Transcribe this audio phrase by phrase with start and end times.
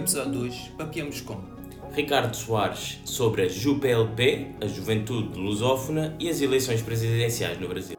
[0.00, 1.36] episódio de hoje, papiamos com
[1.92, 7.98] Ricardo Soares sobre a JUPLP, a Juventude Lusófona e as eleições presidenciais no Brasil.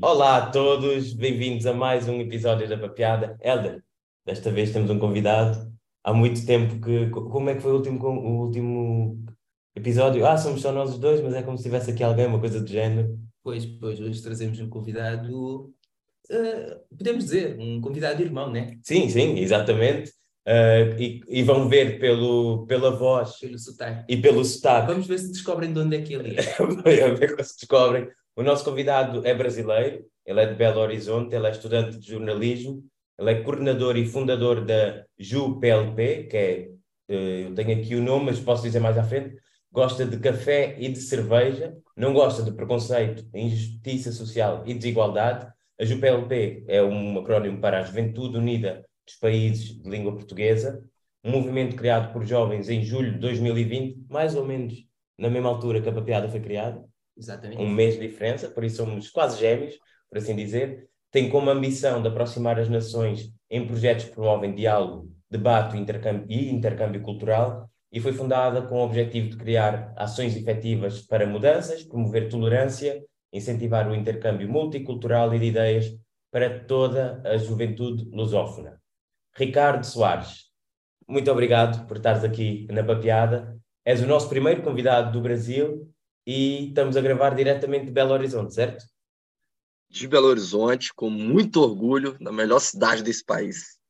[0.00, 3.36] Olá a todos, bem-vindos a mais um episódio da Papeada.
[3.42, 3.82] Helder,
[4.24, 5.68] desta vez temos um convidado.
[6.04, 7.10] Há muito tempo que.
[7.10, 9.24] Como é que foi o último, o último
[9.74, 10.24] episódio?
[10.24, 12.60] Ah, somos só nós os dois, mas é como se tivesse aqui alguém, uma coisa
[12.60, 13.18] do género.
[13.42, 15.74] Pois, pois, hoje trazemos um convidado
[16.30, 18.78] uh, podemos dizer, um convidado irmão, né?
[18.82, 20.10] Sim, sim, exatamente.
[20.46, 24.04] Uh, e, e, vão ver pelo, pela voz pelo sotaque.
[24.08, 24.86] e pelo sotaque.
[24.86, 26.42] Vamos ver se descobrem de onde é que ele é.
[26.58, 28.08] Vamos ver se descobrem.
[28.34, 32.82] O nosso convidado é brasileiro, ele é de Belo Horizonte, ele é estudante de jornalismo,
[33.18, 36.68] ele é coordenador e fundador da JUPLP, que é,
[37.10, 39.36] uh, eu tenho aqui o nome, mas posso dizer mais à frente,
[39.70, 45.46] gosta de café e de cerveja, não gosta de preconceito, injustiça social e desigualdade,
[45.80, 50.84] a JUPLP é um acrónimo para a Juventude Unida dos Países de Língua Portuguesa,
[51.24, 54.74] um movimento criado por jovens em julho de 2020, mais ou menos
[55.18, 56.84] na mesma altura que a Papeada foi criada.
[57.16, 57.62] Exatamente.
[57.62, 59.74] Um mês de diferença, por isso somos quase gêmeos,
[60.10, 60.86] por assim dizer.
[61.10, 66.50] Tem como ambição de aproximar as nações em projetos que promovem diálogo, debate intercâmbio, e
[66.50, 72.28] intercâmbio cultural e foi fundada com o objetivo de criar ações efetivas para mudanças, promover
[72.28, 73.02] tolerância
[73.32, 75.86] incentivar o intercâmbio multicultural e de ideias
[76.30, 78.80] para toda a juventude lusófona.
[79.36, 80.50] Ricardo Soares,
[81.08, 83.58] muito obrigado por estares aqui na Papeada.
[83.84, 85.90] És o nosso primeiro convidado do Brasil
[86.26, 88.84] e estamos a gravar diretamente de Belo Horizonte, certo?
[89.88, 93.80] De Belo Horizonte, com muito orgulho, na melhor cidade desse país.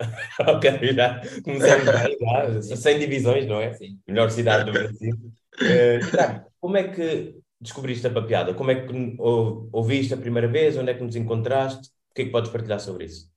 [0.40, 2.18] ok, já começamos bem,
[2.62, 3.72] já, sem divisões, não é?
[3.74, 4.00] Sim.
[4.08, 5.14] Melhor cidade do Brasil.
[5.14, 8.54] Uh, como é que descobriste a papeada?
[8.54, 10.76] Como é que ouviste a primeira vez?
[10.76, 11.88] Onde é que nos encontraste?
[12.10, 13.28] O que é que podes partilhar sobre isso?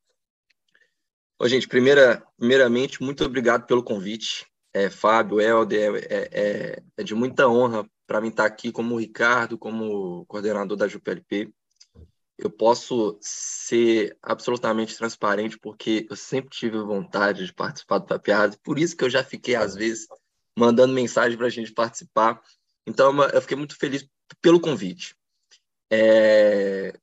[1.39, 4.45] Ô, gente, primeira, primeiramente, muito obrigado pelo convite.
[4.73, 9.57] É, Fábio, Helder, é, é, é de muita honra para mim estar aqui como Ricardo,
[9.57, 11.51] como coordenador da JUPLP.
[12.37, 18.77] Eu posso ser absolutamente transparente porque eu sempre tive vontade de participar do Papeado, por
[18.77, 20.07] isso que eu já fiquei, às vezes,
[20.55, 22.39] mandando mensagem para a gente participar.
[22.85, 24.07] Então, eu fiquei muito feliz
[24.41, 25.15] pelo convite.
[25.91, 26.93] É...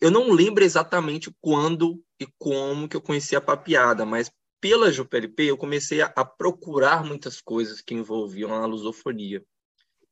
[0.00, 5.44] Eu não lembro exatamente quando e como que eu conheci a papiada, mas pela JPLP
[5.44, 9.44] eu comecei a, a procurar muitas coisas que envolviam a lusofonia.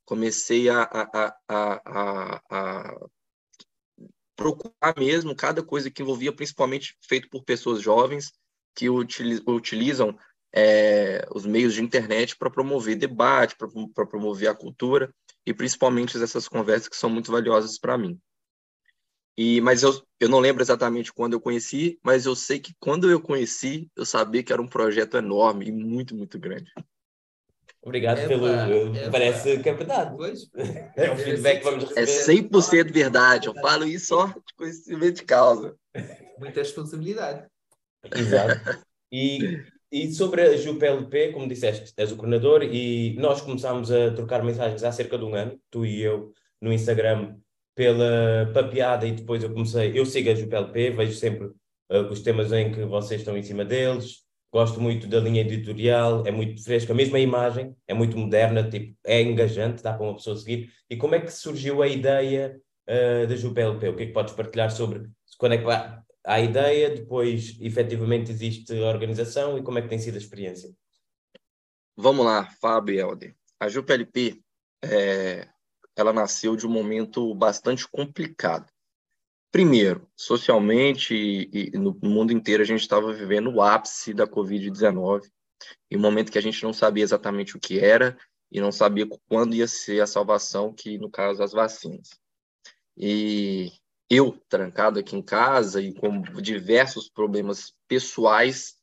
[0.04, 3.06] Comecei a, a, a,
[4.34, 8.32] procurar mesmo cada coisa que envolvia, principalmente feito por pessoas jovens
[8.74, 10.16] que utilizam
[10.52, 15.14] é, os meios de internet para promover debate, para promover a cultura
[15.46, 18.20] e principalmente essas conversas que são muito valiosas para mim.
[19.36, 23.10] E, mas eu, eu não lembro exatamente quando eu conheci, mas eu sei que quando
[23.10, 26.70] eu conheci, eu sabia que era um projeto enorme e muito, muito grande.
[27.82, 28.46] Obrigado é pelo.
[28.46, 30.14] É parece que é verdade.
[30.14, 30.50] Pois.
[30.94, 32.02] É um feedback que vamos receber.
[32.02, 33.46] É 100% verdade.
[33.46, 35.74] Eu falo isso só de conhecimento de causa.
[36.38, 37.48] Muita responsabilidade.
[38.14, 38.84] Exato.
[39.10, 39.62] E
[39.92, 44.84] e sobre a JUPLP, como disseste, és o coordenador e nós começámos a trocar mensagens
[44.84, 47.36] há cerca de um ano, tu e eu, no Instagram,
[47.74, 52.52] pela papeada e depois eu comecei, eu sigo a JUPLP, vejo sempre uh, os temas
[52.52, 56.94] em que vocês estão em cima deles, gosto muito da linha editorial, é muito fresca,
[56.94, 60.70] mesmo a imagem é muito moderna, tipo, é engajante, dá para uma pessoa seguir.
[60.88, 63.88] E como é que surgiu a ideia uh, da JUPLP?
[63.88, 65.08] O que é que podes partilhar sobre
[65.38, 69.88] quando é que vai, há ideia, depois efetivamente existe a organização e como é que
[69.88, 70.70] tem sido a experiência?
[71.96, 73.36] Vamos lá, Fábio e Helder.
[73.58, 74.42] A JUPLP,
[74.82, 75.48] é,
[75.96, 78.70] ela nasceu de um momento bastante complicado.
[79.52, 85.22] Primeiro, socialmente e, e no mundo inteiro a gente estava vivendo o ápice da Covid-19,
[85.90, 88.16] em um momento que a gente não sabia exatamente o que era
[88.50, 92.10] e não sabia quando ia ser a salvação, que no caso as vacinas.
[92.96, 93.72] E
[94.10, 98.76] eu trancado aqui em casa e com diversos problemas pessoais,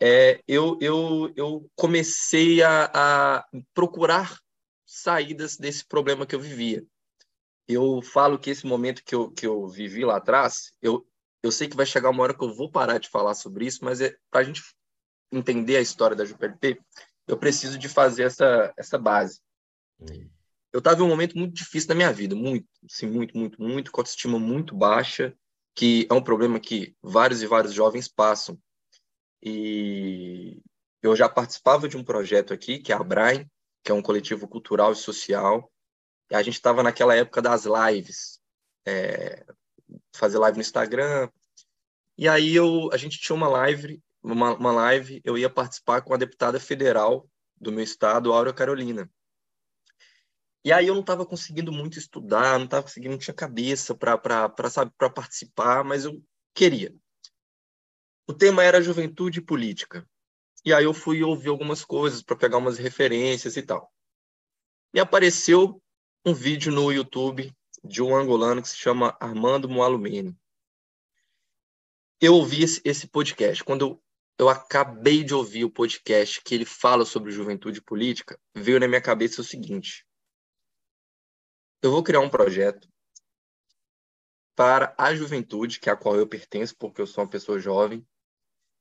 [0.00, 4.38] é, eu, eu, eu comecei a, a procurar
[4.86, 6.86] saídas desse problema que eu vivia.
[7.66, 11.04] Eu falo que esse momento que eu, que eu vivi lá atrás, eu,
[11.42, 13.84] eu sei que vai chegar uma hora que eu vou parar de falar sobre isso,
[13.84, 14.62] mas é, para a gente
[15.32, 16.80] entender a história da JPLP,
[17.26, 19.40] eu preciso de fazer essa, essa base.
[20.00, 20.35] Hum
[20.76, 23.90] eu estava em um momento muito difícil da minha vida, muito, assim, muito, muito, muito,
[23.90, 25.34] com autoestima muito baixa,
[25.74, 28.58] que é um problema que vários e vários jovens passam.
[29.42, 30.60] E
[31.02, 33.48] eu já participava de um projeto aqui, que é a Brain,
[33.82, 35.72] que é um coletivo cultural e social.
[36.30, 38.38] E a gente estava naquela época das lives,
[38.86, 39.46] é,
[40.14, 41.30] fazer live no Instagram.
[42.18, 46.12] E aí eu, a gente tinha uma live, uma, uma live, eu ia participar com
[46.12, 47.26] a deputada federal
[47.58, 49.10] do meu estado, Áurea Carolina.
[50.66, 54.48] E aí eu não estava conseguindo muito estudar, não estava conseguindo, não tinha cabeça para
[55.14, 56.20] participar, mas eu
[56.52, 56.92] queria.
[58.28, 60.04] O tema era juventude e política.
[60.64, 63.92] E aí eu fui ouvir algumas coisas para pegar umas referências e tal.
[64.92, 65.80] E apareceu
[66.24, 67.54] um vídeo no YouTube
[67.84, 70.36] de um angolano que se chama Armando Moalumene.
[72.20, 73.62] Eu ouvi esse, esse podcast.
[73.62, 74.02] Quando eu,
[74.36, 79.00] eu acabei de ouvir o podcast que ele fala sobre juventude política, veio na minha
[79.00, 80.04] cabeça o seguinte:
[81.86, 82.88] eu vou criar um projeto
[84.54, 88.06] para a juventude, que é a qual eu pertenço, porque eu sou uma pessoa jovem,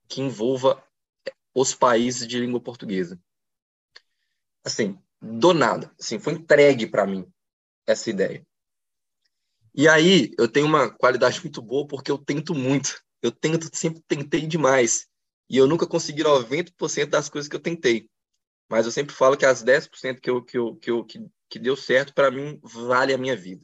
[0.08, 0.84] que envolva
[1.54, 3.20] os países de língua portuguesa.
[4.64, 7.32] Assim, do nada, assim, foi entregue para mim
[7.86, 8.46] essa ideia.
[9.74, 13.04] E aí, eu tenho uma qualidade muito boa porque eu tento muito.
[13.22, 15.08] Eu tento, sempre tentei demais.
[15.50, 18.10] E eu nunca consegui 90% das coisas que eu tentei.
[18.70, 21.20] Mas eu sempre falo que as 10% que, eu, que, eu, que, eu, que,
[21.50, 23.64] que deu certo, para mim, vale a minha vida.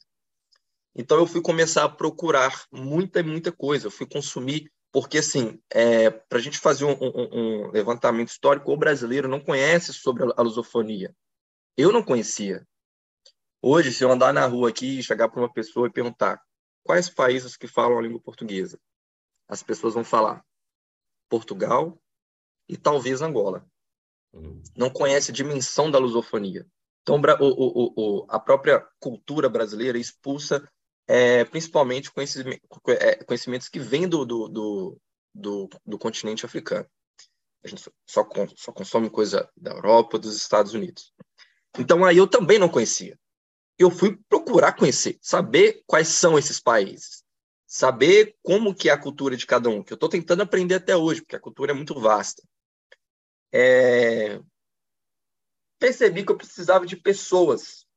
[0.96, 3.88] Então, eu fui começar a procurar muita, muita coisa.
[3.88, 8.72] Eu fui consumir, porque, assim, é, para a gente fazer um, um, um, levantamento histórico,
[8.72, 11.16] o brasileiro não conhece sobre a lusofonia.
[11.78, 12.68] Eu não conhecia.
[13.62, 16.42] Hoje, se eu andar na rua aqui e chegar para uma pessoa e perguntar
[16.84, 18.80] quais países que falam a língua portuguesa,
[19.48, 20.44] as pessoas vão falar
[21.30, 22.02] Portugal
[22.68, 23.66] e talvez Angola.
[24.34, 24.62] Uhum.
[24.76, 26.66] Não conhece a dimensão da lusofonia.
[27.02, 30.68] Então, o, o, a própria cultura brasileira expulsa
[31.08, 32.12] é, principalmente
[32.88, 34.98] é, conhecimentos que vêm do, do, do,
[35.34, 36.86] do, do continente africano.
[37.64, 41.14] A gente só, só consome coisa da Europa, dos Estados Unidos.
[41.78, 43.18] Então, aí eu também não conhecia
[43.84, 47.24] eu fui procurar conhecer, saber quais são esses países,
[47.66, 50.96] saber como que é a cultura de cada um, que eu estou tentando aprender até
[50.96, 52.44] hoje, porque a cultura é muito vasta.
[53.52, 54.40] É...
[55.82, 57.88] Percebi que eu precisava de pessoas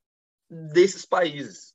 [0.49, 1.75] desses países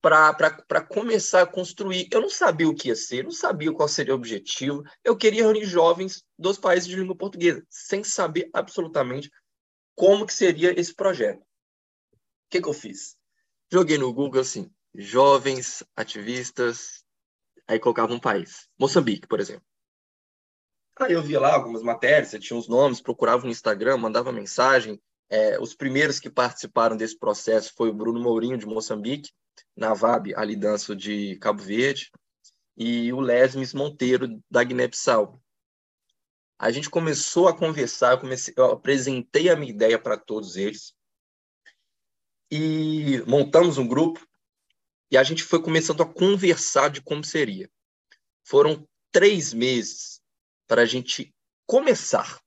[0.00, 2.08] para começar a construir.
[2.12, 4.84] Eu não sabia o que ia ser, não sabia qual seria o objetivo.
[5.02, 9.28] Eu queria reunir jovens dos países de língua portuguesa, sem saber absolutamente
[9.96, 11.40] como que seria esse projeto.
[11.40, 11.46] O
[12.48, 13.16] que, que eu fiz?
[13.68, 17.02] Joguei no Google assim, jovens ativistas,
[17.66, 19.66] aí colocava um país, Moçambique, por exemplo.
[21.00, 25.02] Aí eu via lá algumas matérias, tinha os nomes, procurava no Instagram, mandava mensagem.
[25.30, 29.30] É, os primeiros que participaram desse processo foi o Bruno Mourinho, de Moçambique,
[29.76, 32.10] na VAB, ali danço de Cabo Verde,
[32.76, 35.40] e o Lesmes Monteiro, da Guiné-Bissau.
[36.58, 40.94] A gente começou a conversar, eu, comecei, eu apresentei a minha ideia para todos eles
[42.50, 44.24] e montamos um grupo
[45.10, 47.70] e a gente foi começando a conversar de como seria.
[48.44, 50.20] Foram três meses
[50.66, 51.34] para a gente
[51.66, 52.41] começar.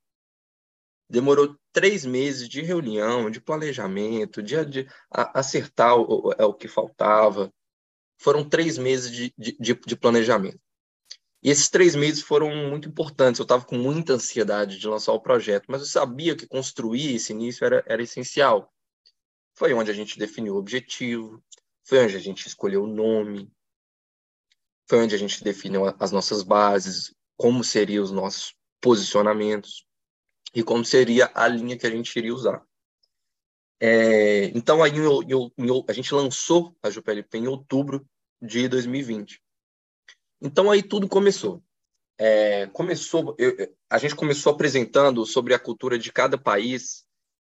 [1.10, 6.68] Demorou três meses de reunião, de planejamento, de, de acertar o, o, é o, que
[6.68, 7.54] faltava.
[8.18, 10.60] Foram três meses de, de, de planejamento.
[11.44, 13.38] E esses três meses foram muito importantes.
[13.38, 17.34] Eu estava com muita ansiedade de lançar o projeto, mas eu sabia que construir esse
[17.34, 18.74] início era, era essencial.
[19.54, 21.44] Foi onde a gente definiu o objetivo,
[21.84, 23.48] foi onde a gente escolheu o nome,
[24.90, 29.85] foi onde a gente definiu as nossas bases, como seriam os nossos posicionamentos
[30.56, 32.66] e como seria a linha que a gente iria usar.
[33.80, 35.52] É, então, aí eu,
[35.88, 38.08] a gente lançou a JPLP em outubro
[38.42, 39.42] de 2020.
[40.42, 41.62] Então, aí tudo começou.
[42.18, 43.36] É, começou
[43.90, 47.06] a gente começou apresentando sobre a cultura de cada país,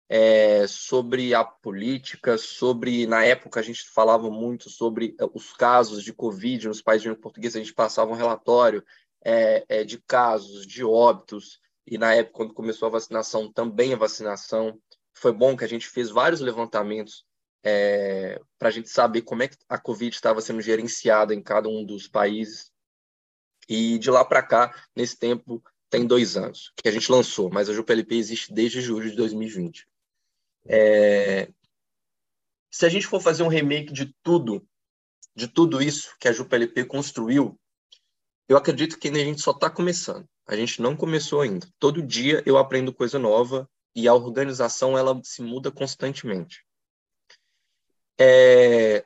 [0.09, 6.03] é, sobre a política, sobre na época a gente falava muito sobre é, os casos
[6.03, 8.85] de Covid nos países de português, a gente passava um relatório
[9.25, 13.97] é, é, de casos, de óbitos, e na época, quando começou a vacinação, também a
[13.97, 14.81] vacinação.
[15.15, 17.25] Foi bom que a gente fez vários levantamentos
[17.63, 21.69] é, para a gente saber como é que a Covid estava sendo gerenciada em cada
[21.69, 22.73] um dos países.
[23.69, 27.69] E de lá para cá, nesse tempo, tem dois anos que a gente lançou, mas
[27.69, 29.87] a JPLP existe desde julho de 2020.
[30.67, 31.49] É...
[32.71, 34.67] Se a gente for fazer um remake de tudo,
[35.35, 37.59] de tudo isso que a JPLP construiu,
[38.49, 40.27] eu acredito que a gente só está começando.
[40.47, 41.67] A gente não começou ainda.
[41.79, 46.65] Todo dia eu aprendo coisa nova e a organização ela se muda constantemente.
[48.19, 49.05] É...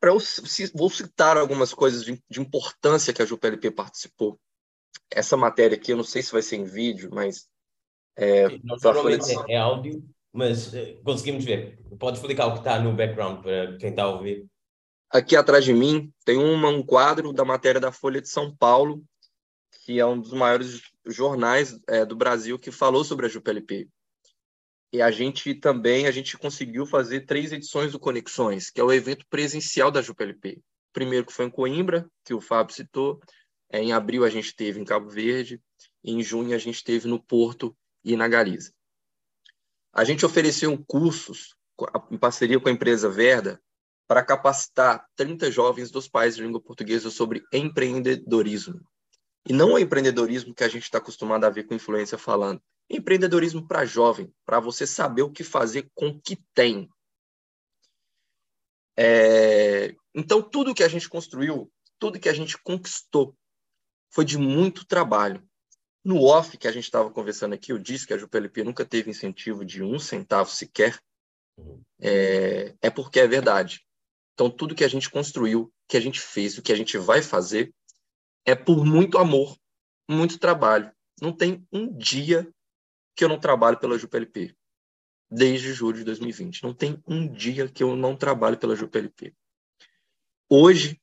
[0.00, 0.18] Eu
[0.74, 4.38] vou citar algumas coisas de, de importância que a JPLP participou.
[5.10, 7.48] Essa matéria aqui, eu não sei se vai ser em vídeo, mas
[8.16, 11.80] é, é, é áudio, mas uh, conseguimos ver.
[11.98, 14.46] Pode explicar o que está no background para quem está a ouvir?
[15.10, 19.02] Aqui atrás de mim tem uma, um quadro da matéria da Folha de São Paulo,
[19.84, 23.88] que é um dos maiores jornais é, do Brasil que falou sobre a JupLP.
[24.92, 28.92] E a gente também a gente conseguiu fazer três edições do Conexões, que é o
[28.92, 30.58] evento presencial da JupLP.
[30.58, 33.18] O primeiro que foi em Coimbra, que o Fábio citou.
[33.70, 35.58] É, em abril a gente teve em Cabo Verde.
[36.04, 37.74] Em junho a gente teve no Porto
[38.04, 38.72] e na Galiza.
[39.90, 41.56] A gente ofereceu cursos
[42.10, 43.58] em parceria com a empresa Verda
[44.08, 48.80] para capacitar 30 jovens dos países de língua portuguesa sobre empreendedorismo.
[49.46, 52.60] E não o empreendedorismo que a gente está acostumado a ver com influência falando.
[52.88, 56.88] Empreendedorismo para jovem, para você saber o que fazer com o que tem.
[58.96, 59.94] É...
[60.14, 63.36] Então, tudo que a gente construiu, tudo que a gente conquistou,
[64.10, 65.46] foi de muito trabalho.
[66.02, 69.10] No off que a gente estava conversando aqui, eu disse que a JupLP nunca teve
[69.10, 70.98] incentivo de um centavo sequer.
[71.58, 71.82] Uhum.
[72.00, 73.86] É, é porque é verdade.
[74.38, 77.20] Então, tudo que a gente construiu, que a gente fez, o que a gente vai
[77.22, 77.74] fazer,
[78.46, 79.58] é por muito amor,
[80.08, 80.92] muito trabalho.
[81.20, 82.48] Não tem um dia
[83.16, 84.56] que eu não trabalho pela JupLP,
[85.28, 86.62] desde julho de 2020.
[86.62, 89.34] Não tem um dia que eu não trabalho pela JupLP.
[90.48, 91.02] Hoje,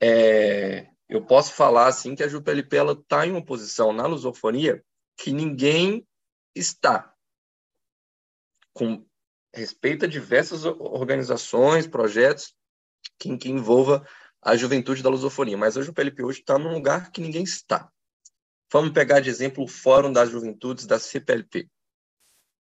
[0.00, 4.82] é, eu posso falar assim que a JupLP está em uma posição na lusofonia
[5.14, 6.08] que ninguém
[6.54, 7.14] está.
[8.72, 9.06] Com
[9.56, 12.54] respeito a diversas organizações, projetos
[13.18, 14.06] que, que envolva
[14.42, 15.56] a juventude da lusofonia.
[15.56, 17.90] Mas hoje o PLP hoje está num lugar que ninguém está.
[18.70, 21.70] Vamos pegar de exemplo o Fórum das Juventudes da CPLP,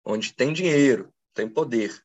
[0.04, 2.02] onde tem dinheiro, tem poder.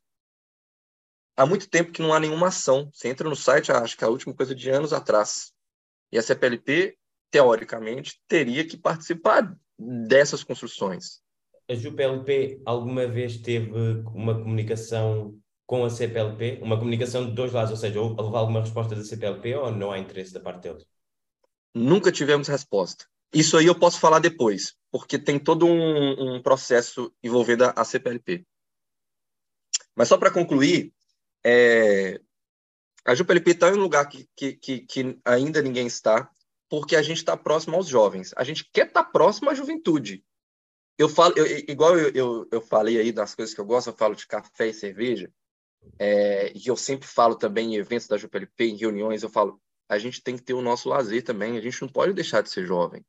[1.38, 2.90] Há muito tempo que não há nenhuma ação.
[2.94, 5.54] Você entra no site, acho que é a última coisa de anos atrás.
[6.12, 6.98] E a CPLP,
[7.30, 11.25] teoricamente, teria que participar dessas construções
[11.68, 13.72] a JUPLP alguma vez teve
[14.14, 16.60] uma comunicação com a CPLP?
[16.62, 19.98] Uma comunicação de dois lados, ou seja, houve alguma resposta da CPLP ou não há
[19.98, 20.86] interesse da parte deles?
[21.74, 23.06] Nunca tivemos resposta.
[23.34, 28.46] Isso aí eu posso falar depois, porque tem todo um, um processo envolvendo a CPLP.
[29.96, 30.94] Mas só para concluir,
[31.44, 32.22] é...
[33.04, 36.30] a JUPLP está em um lugar que, que, que, ainda ninguém está,
[36.70, 38.34] porque a gente está próximo aos jovens.
[38.38, 40.24] A gente quer estar tá próximo à juventude
[40.98, 43.94] eu falo, eu, igual eu, eu, eu, falei aí das coisas que eu gosto, eu
[43.94, 45.32] falo de café e cerveja,
[46.00, 49.98] é, e eu sempre falo também em eventos da JPLP, em reuniões, eu falo, a
[49.98, 52.66] gente tem que ter o nosso lazer também, a gente não pode deixar de ser
[52.66, 53.06] jovem.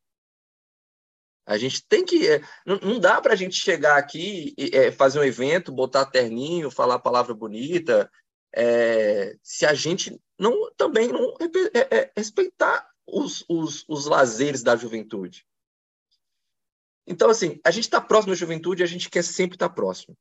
[1.45, 2.27] A gente tem que.
[2.27, 6.05] É, não, não, dá para a gente chegar aqui e é, fazer um evento, botar
[6.05, 8.11] terninho, falar palavra bonita,
[8.53, 11.33] é, se a gente não também não
[11.73, 15.45] é, é, respeitar os, os, os lazeres da juventude.
[17.07, 19.73] Então, assim, a gente está próximo da juventude e a gente quer sempre estar tá
[19.73, 20.15] próximo.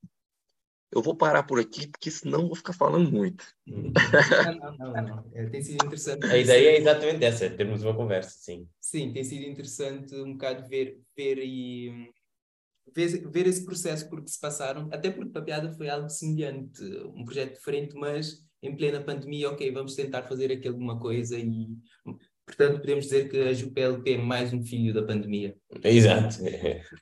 [0.92, 3.44] Eu vou parar por aqui, porque senão eu vou ficar falando muito.
[3.66, 3.90] Não,
[4.54, 4.92] não, não.
[4.92, 5.30] não.
[5.34, 6.24] É, tem sido interessante.
[6.24, 8.68] A ideia é exatamente essa, termos uma conversa, sim.
[8.80, 12.12] Sim, tem sido interessante um bocado ver, ver e
[12.94, 16.82] ver, ver esse processo por que se passaram, até porque Papeada foi algo semelhante,
[17.14, 21.68] um projeto diferente, mas em plena pandemia, ok, vamos tentar fazer aqui alguma coisa e
[22.46, 25.56] Portanto, podemos dizer que a JupLP é mais um filho da pandemia.
[25.82, 26.36] Exato.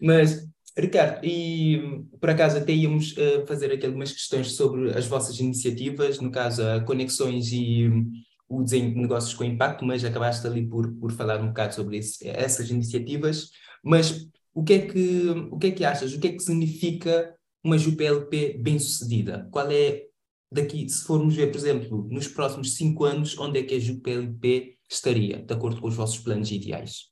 [0.00, 5.38] Mas, Ricardo, e por acaso até íamos uh, fazer aqui algumas questões sobre as vossas
[5.38, 8.10] iniciativas, no caso, a conexões e um,
[8.48, 11.98] o desenho de negócios com impacto, mas acabaste ali por, por falar um bocado sobre
[11.98, 13.50] esse, essas iniciativas.
[13.84, 16.14] Mas o que, é que, o que é que achas?
[16.14, 19.46] O que é que significa uma JupLP bem-sucedida?
[19.50, 20.04] Qual é,
[20.50, 24.74] daqui, se formos ver, por exemplo, nos próximos cinco anos, onde é que a JupLP
[24.94, 27.10] estaria, de acordo com os vossos planos ideais?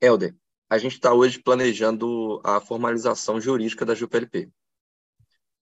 [0.00, 0.34] Helder,
[0.68, 4.50] a gente está hoje planejando a formalização jurídica da JUPLP.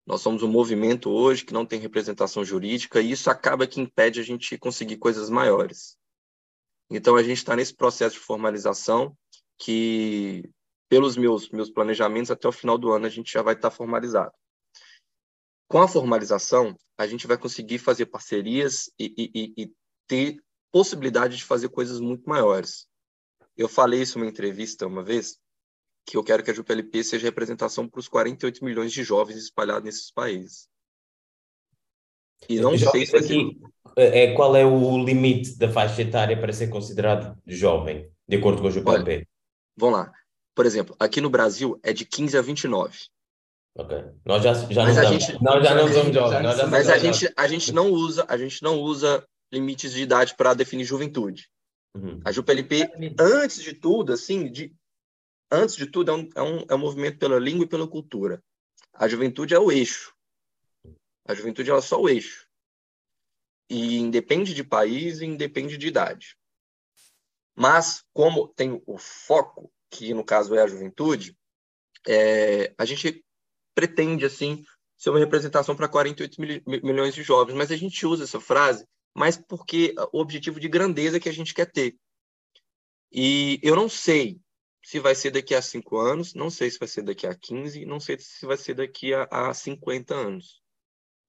[0.06, 4.20] Nós somos um movimento hoje que não tem representação jurídica e isso acaba que impede
[4.20, 5.98] a gente conseguir coisas maiores.
[6.90, 9.18] Então, a gente está nesse processo de formalização
[9.58, 10.50] que,
[10.90, 13.76] pelos meus, meus planejamentos, até o final do ano a gente já vai estar tá
[13.76, 14.32] formalizado.
[15.68, 19.72] Com a formalização, a gente vai conseguir fazer parcerias e, e, e
[20.06, 20.38] ter
[20.74, 22.88] possibilidade de fazer coisas muito maiores.
[23.56, 25.38] Eu falei isso numa entrevista uma vez,
[26.04, 29.84] que eu quero que a JupLP seja representação para os 48 milhões de jovens espalhados
[29.84, 30.68] nesses países.
[32.50, 33.62] E não sei se aqui,
[33.96, 38.68] é, qual é o limite da faixa etária para ser considerado jovem, de acordo com
[38.68, 39.12] a JupLP?
[39.12, 39.28] Olha,
[39.78, 40.12] vamos lá.
[40.56, 42.98] Por exemplo, aqui no Brasil é de 15 a 29.
[43.76, 43.98] Ok.
[44.26, 46.70] Nós já, já não, gente, nós já não somos jovens.
[46.70, 50.56] Mas a gente, a gente não usa, a gente não usa limites de idade para
[50.56, 51.48] definir juventude.
[51.96, 52.20] Uhum.
[52.26, 54.76] A JupLP, antes de tudo, assim, de,
[55.52, 58.44] antes de tudo, é um, é, um, é um movimento pela língua e pela cultura.
[58.94, 60.14] A juventude é o eixo.
[61.26, 62.48] A juventude é só o eixo.
[63.70, 66.36] E independe de país e independe de idade.
[67.56, 71.38] Mas, como tem o foco, que no caso é a juventude,
[72.08, 73.24] é, a gente
[73.76, 74.66] pretende assim
[74.98, 78.88] ser uma representação para 48 mil, milhões de jovens, mas a gente usa essa frase
[79.14, 81.96] mais porque o objetivo de grandeza que a gente quer ter.
[83.12, 84.40] E eu não sei
[84.84, 87.86] se vai ser daqui a cinco anos, não sei se vai ser daqui a 15,
[87.86, 90.62] não sei se vai ser daqui a, a 50 anos.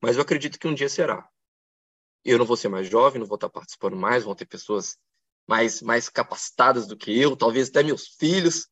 [0.02, 1.28] Mas eu acredito que um dia será.
[2.24, 4.96] Eu não vou ser mais jovem, não vou estar participando mais, vão ter pessoas
[5.46, 8.66] mais, mais capacitadas do que eu, talvez até meus filhos.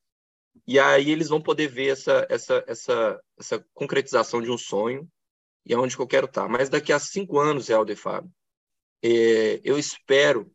[0.67, 5.09] E aí eles vão poder ver essa, essa, essa, essa concretização de um sonho
[5.65, 6.49] e aonde que eu quero estar.
[6.49, 8.31] Mas daqui a cinco anos, Helder Fábio,
[9.03, 10.51] é, eu espero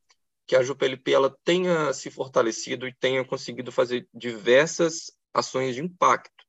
[0.48, 6.46] que a JupLP ela tenha se fortalecido e tenha conseguido fazer diversas ações de impacto,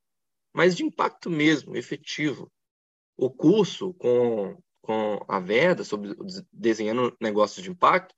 [0.53, 2.49] mas de impacto mesmo, efetivo.
[3.17, 6.15] O curso com, com a Verda sobre
[6.51, 8.15] desenhando negócios de impacto,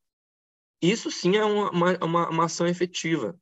[0.81, 3.35] isso sim é uma, uma, uma ação efetiva.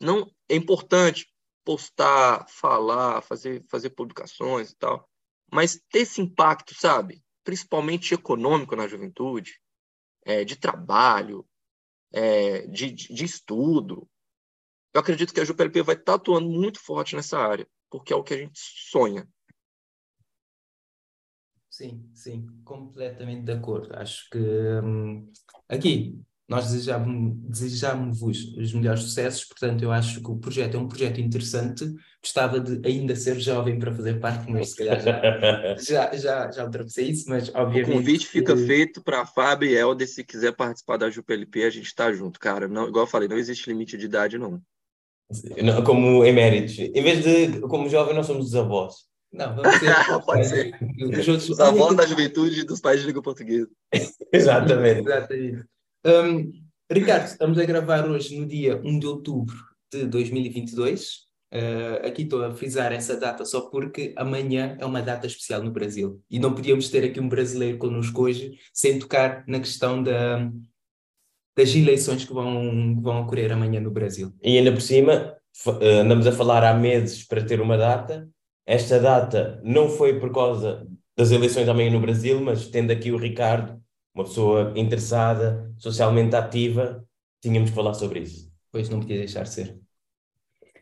[0.00, 1.32] Não é importante
[1.64, 5.08] postar, falar, fazer, fazer publicações e tal,
[5.52, 7.24] mas ter esse impacto, sabe?
[7.46, 9.60] Principalmente econômico na juventude,
[10.24, 11.46] é, de trabalho,
[12.12, 14.10] é, de, de, estudo.
[14.92, 18.24] Eu acredito que a JupLP vai estar atuando muito forte nessa área, porque é o
[18.24, 19.28] que a gente sonha.
[21.70, 23.94] Sim, sim, completamente de acordo.
[23.96, 24.38] Acho que
[24.82, 25.32] hum,
[25.68, 30.86] aqui nós desejamos, desejamos os melhores sucessos, portanto, eu acho que o projeto é um
[30.86, 31.92] projeto interessante.
[32.22, 36.64] Gostava de ainda ser jovem para fazer parte, mas se calhar já, já, já, já
[36.64, 37.90] ultrapassei isso, mas obviamente.
[37.90, 38.64] O convite fica que...
[38.64, 42.38] feito para a Fábio e Helder, se quiser participar da JupLP, a gente está junto,
[42.38, 42.68] cara.
[42.68, 44.62] Não, igual eu falei, não existe limite de idade, não.
[45.84, 46.78] Como eméritos.
[46.78, 48.94] Em vez de, como jovem, nós somos os avós.
[49.32, 49.90] Não, vamos ser.
[50.24, 50.74] Pode ser.
[51.28, 53.68] Os avós da juventude dos pais de língua portuguesa.
[54.32, 55.00] Exatamente.
[55.00, 55.64] Exatamente.
[56.06, 56.52] Um,
[56.88, 59.56] Ricardo, estamos a gravar hoje no dia 1 de outubro
[59.92, 61.26] de 2022.
[61.52, 65.64] Uh, ah, aqui estou a frisar essa data só porque amanhã é uma data especial
[65.64, 70.00] no Brasil e não podíamos ter aqui um brasileiro connosco hoje sem tocar na questão
[70.00, 70.48] da,
[71.56, 74.32] das eleições que vão, que vão ocorrer amanhã no Brasil.
[74.40, 78.28] E ainda por cima, ah, andamos a falar há meses para ter uma data.
[78.64, 83.16] Esta data não foi por causa das eleições amanhã no Brasil, mas tendo aqui o
[83.16, 83.82] Ricardo,
[84.16, 87.04] uma pessoa interessada, socialmente ativa,
[87.40, 88.50] tínhamos que falar sobre isso.
[88.72, 89.78] Pois não podia deixar de ser.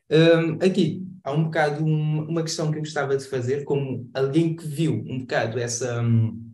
[0.09, 4.55] Um, aqui há um bocado um, uma questão que eu gostava de fazer, como alguém
[4.55, 6.01] que viu um bocado essa.
[6.01, 6.53] Um,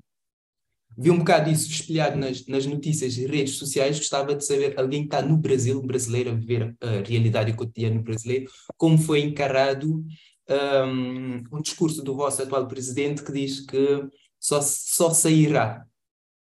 [0.97, 5.03] viu um bocado isso espelhado nas, nas notícias e redes sociais, gostava de saber, alguém
[5.03, 10.05] que está no Brasil, um brasileiro, a viver a realidade cotidiana brasileira, como foi encarado
[10.49, 15.87] um, um discurso do vosso atual presidente que diz que só, só sairá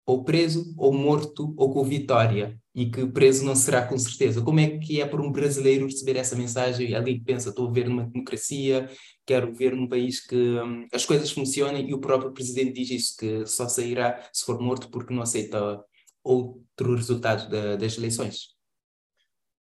[0.06, 4.40] ou preso, ou morto, ou com vitória, e que preso não será com certeza.
[4.40, 6.94] Como é que é para um brasileiro receber essa mensagem?
[6.94, 8.88] Alguém que pensa, estou a ver numa democracia,
[9.26, 13.16] quero ver num país que hum, as coisas funcionem, e o próprio presidente diz isso,
[13.18, 15.82] que só sairá se for morto porque não aceita
[16.22, 18.54] outro resultado da, das eleições.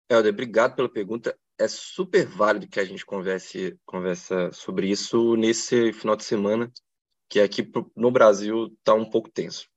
[0.09, 1.37] Helder, obrigado pela pergunta.
[1.57, 6.69] É super válido que a gente converse, conversa sobre isso nesse final de semana,
[7.29, 9.71] que aqui no Brasil está um pouco tenso.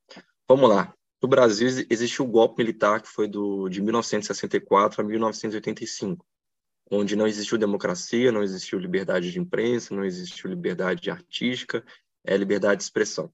[0.49, 0.95] Vamos lá.
[1.21, 6.25] No Brasil existiu o golpe militar que foi do, de 1964 a 1985,
[6.89, 11.85] onde não existiu democracia, não existiu liberdade de imprensa, não existiu liberdade artística,
[12.25, 13.33] é, liberdade de expressão.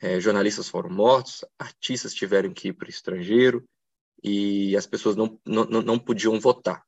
[0.00, 3.62] É, jornalistas foram mortos, artistas tiveram que ir para o estrangeiro
[4.22, 6.82] e as pessoas não, não, não podiam votar.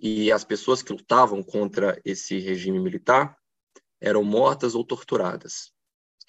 [0.00, 3.36] E as pessoas que lutavam contra esse regime militar
[4.00, 5.72] eram mortas ou torturadas.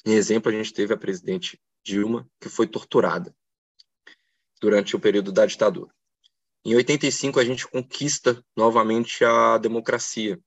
[0.05, 3.35] Em exemplo, a gente teve a presidente Dilma, que foi torturada
[4.59, 5.93] durante o período da ditadura.
[6.65, 10.39] Em 85, a gente conquista novamente a democracia.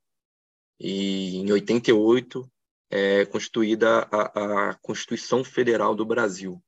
[0.79, 2.51] E em 88,
[2.91, 6.63] é constituída a, a Constituição Federal do Brasil.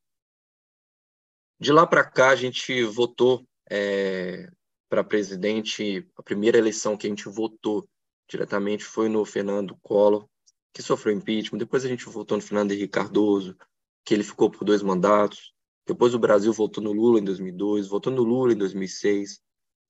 [1.61, 4.51] De lá para cá, a gente votou é,
[4.89, 6.09] para presidente.
[6.17, 7.87] A primeira eleição que a gente votou
[8.29, 10.27] diretamente foi no Fernando Collor,
[10.73, 11.59] que sofreu impeachment.
[11.59, 13.57] Depois a gente votou no Fernando Henrique Cardoso,
[14.05, 15.53] que ele ficou por dois mandatos.
[15.87, 19.41] Depois o Brasil votou no Lula em 2002, votou no Lula em 2006,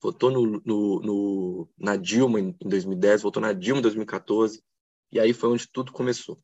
[0.00, 4.62] votou no, no, no, na Dilma em 2010, votou na Dilma em 2014,
[5.12, 6.38] e aí foi onde tudo começou.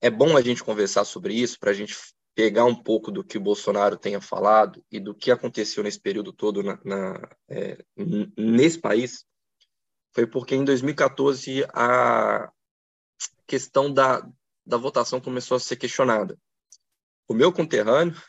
[0.00, 1.94] É bom a gente conversar sobre isso para a gente
[2.34, 6.32] pegar um pouco do que o Bolsonaro tenha falado e do que aconteceu nesse período
[6.32, 7.84] todo na, na é,
[8.36, 9.26] nesse país.
[10.12, 12.50] Foi porque em 2014 a
[13.46, 14.26] questão da,
[14.64, 16.38] da votação começou a ser questionada.
[17.28, 18.20] O meu conterrâneo,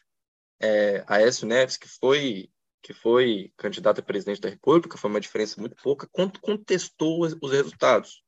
[0.60, 2.50] é, Aécio Neves, que foi
[2.84, 6.10] que foi candidato a presidente da República, foi uma diferença muito pouca,
[6.42, 8.24] contestou os resultados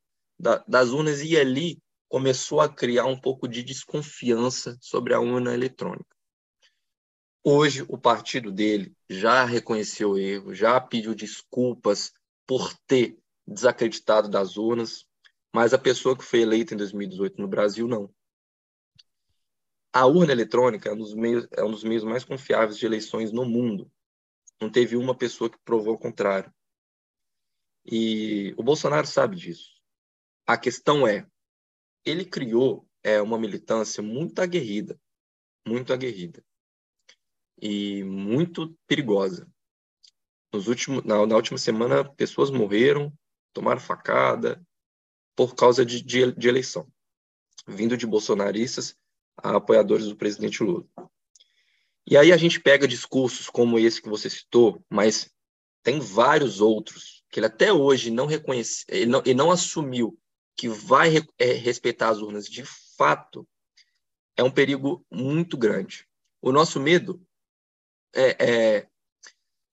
[0.68, 6.16] das urnas e ali começou a criar um pouco de desconfiança sobre a urna eletrônica.
[7.44, 12.13] Hoje, o partido dele já reconheceu o erro, já pediu desculpas
[12.46, 15.06] por ter desacreditado das urnas,
[15.54, 18.12] mas a pessoa que foi eleita em 2018 no Brasil, não.
[19.94, 23.32] A urna eletrônica é um dos meios, é um dos meios mais confiáveis de eleições
[23.32, 23.92] no mundo.
[24.60, 26.52] Não teve uma pessoa que provou o contrário.
[27.86, 29.70] E o Bolsonaro sabe disso.
[30.48, 31.28] A questão é,
[32.04, 35.00] ele criou é, uma militância muito aguerrida,
[35.68, 36.44] muito aguerrida
[37.62, 39.48] e muito perigosa.
[40.52, 43.13] Nos últimos, na, na última semana, pessoas morreram,
[43.54, 44.66] tomaram facada
[45.36, 46.88] por causa de, de, de eleição,
[47.67, 48.96] vindo de bolsonaristas
[49.38, 50.86] a apoiadores do presidente Lula.
[52.06, 55.32] E aí a gente pega discursos como esse que você citou, mas
[55.82, 60.17] tem vários outros que ele até hoje não reconhece, ele não, ele não assumiu
[60.56, 62.63] que vai é, respeitar as urnas de
[62.98, 63.48] fato,
[64.38, 66.08] é um perigo muito grande.
[66.41, 67.26] O nosso medo
[68.13, 68.88] é, é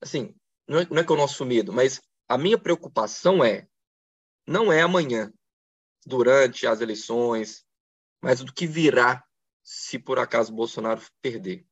[0.01, 0.35] assim,
[0.67, 3.67] não é, não é que é o nosso medo, mas a minha preocupação é
[4.47, 5.33] não é amanhã,
[6.05, 7.65] durante as eleições,
[8.21, 9.25] mas do que virá
[9.63, 11.67] se por acaso Bolsonaro perder.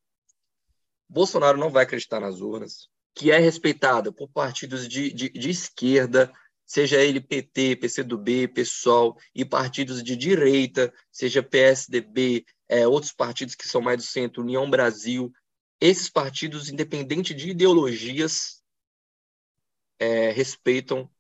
[1.09, 6.33] Bolsonaro não vai acreditar nas urnas, que é respeitada por partidos de, de, de esquerda,
[6.67, 13.67] seja ele PT, PCdoB, PSOL, e partidos de direita, seja PSDB, é, outros partidos que
[13.67, 15.33] são mais do centro, União Brasil,
[15.81, 18.63] esses partidos, independente de ideologias,
[19.99, 21.11] é, respeitam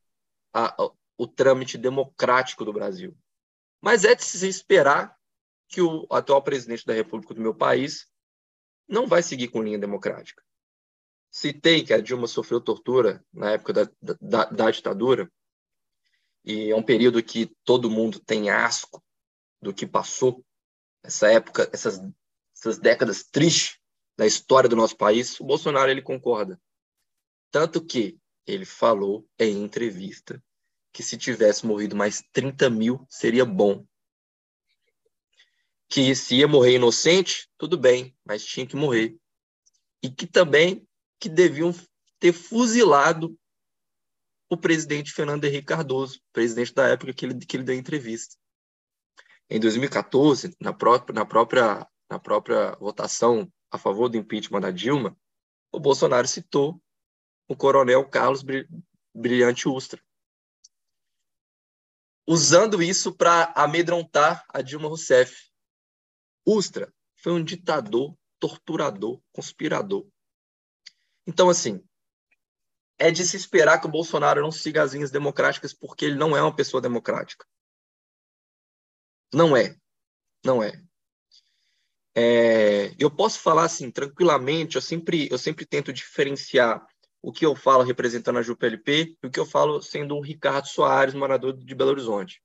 [0.53, 0.75] a,
[1.19, 3.15] o trâmite democrático do Brasil.
[3.83, 5.19] Mas é de se esperar
[5.69, 8.07] que o atual presidente da República do meu país
[8.89, 10.43] não vai seguir com linha democrática.
[11.31, 15.31] Citei que a Dilma sofreu tortura na época da, da, da ditadura,
[16.45, 19.05] e é um período que todo mundo tem asco
[19.61, 20.43] do que passou,
[21.03, 22.01] essa época, essas,
[22.57, 23.79] essas décadas tristes
[24.17, 26.59] da história do nosso país, o Bolsonaro ele concorda.
[27.51, 30.43] Tanto que ele falou em entrevista
[30.93, 33.87] que se tivesse morrido mais 30 mil seria bom
[35.89, 39.17] que se ia morrer inocente, tudo bem, mas tinha que morrer.
[40.03, 40.87] E que também
[41.19, 41.75] que deviam
[42.21, 43.37] ter fuzilado
[44.51, 48.37] o presidente Fernando Henrique Cardoso, presidente da época que ele, que ele deu entrevista.
[49.51, 55.17] Em 2014, na própria, na, própria, na própria votação a favor do impeachment da Dilma,
[55.73, 56.81] o Bolsonaro citou
[57.47, 58.45] o coronel Carlos
[59.15, 60.03] Brilhante Ustra,
[62.29, 65.51] usando isso para amedrontar a Dilma Rousseff.
[66.47, 70.07] Ustra foi um ditador, torturador, conspirador.
[71.27, 71.83] Então, assim,
[72.99, 76.37] é de se esperar que o Bolsonaro não siga as linhas democráticas porque ele não
[76.37, 77.47] é uma pessoa democrática.
[79.33, 79.75] Não é.
[80.45, 80.79] Não é.
[82.15, 82.95] é.
[82.99, 86.87] eu posso falar assim tranquilamente, eu sempre, eu sempre tento diferenciar
[87.23, 90.69] o que eu falo representando a JUPLP e o que eu falo sendo um Ricardo
[90.69, 92.43] Soares, morador de Belo Horizonte.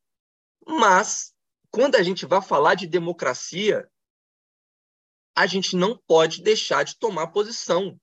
[0.68, 1.34] Mas,
[1.70, 3.90] quando a gente vai falar de democracia,
[5.36, 8.00] a gente não pode deixar de tomar posição.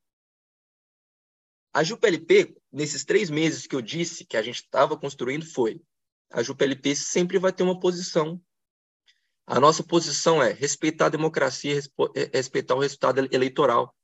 [1.72, 5.80] A JUPLP, nesses três meses que eu disse que a gente estava construindo, foi
[6.32, 8.40] a JUPLP sempre vai ter uma posição.
[9.46, 11.76] A nossa posição é respeitar a democracia,
[12.14, 13.94] é, respeitar o resultado eleitoral,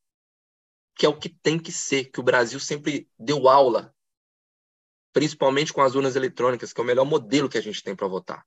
[0.97, 3.95] que é o que tem que ser, que o Brasil sempre deu aula,
[5.13, 8.09] principalmente com as urnas eletrônicas, que é o melhor modelo que a gente tem para
[8.09, 8.45] votar.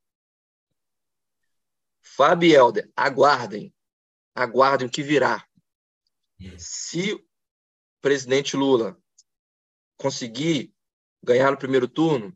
[2.02, 3.74] Fábio e Helder, aguardem
[4.34, 5.46] aguardem o que virá.
[6.58, 7.26] Se o
[8.02, 8.98] presidente Lula
[9.98, 10.74] conseguir
[11.22, 12.36] ganhar no primeiro turno,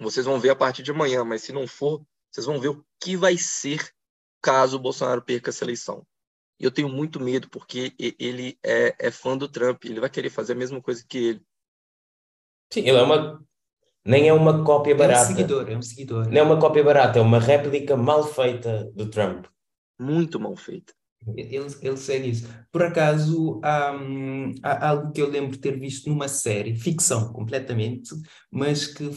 [0.00, 2.86] vocês vão ver a partir de amanhã, mas se não for, vocês vão ver o
[2.98, 3.94] que vai ser
[4.40, 6.06] caso o Bolsonaro perca essa eleição.
[6.62, 10.30] E eu tenho muito medo, porque ele é, é fã do Trump, ele vai querer
[10.30, 11.42] fazer a mesma coisa que ele.
[12.72, 13.44] Sim, ele é uma.
[14.04, 15.20] Nem é uma cópia barata.
[15.20, 16.28] É um seguidor, é um seguidor.
[16.28, 19.46] Não é uma cópia barata, é uma réplica mal feita do Trump.
[19.98, 20.94] Muito mal feita.
[21.36, 22.48] Ele, ele segue isso.
[22.70, 27.32] Por acaso, há, hum, há, algo que eu lembro de ter visto numa série, ficção
[27.32, 28.10] completamente,
[28.50, 29.08] mas que,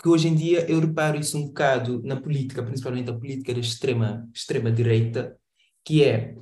[0.00, 3.60] que hoje em dia eu reparo isso um bocado na política, principalmente a política da
[3.60, 5.36] extrema, extrema direita,
[5.84, 6.36] que é,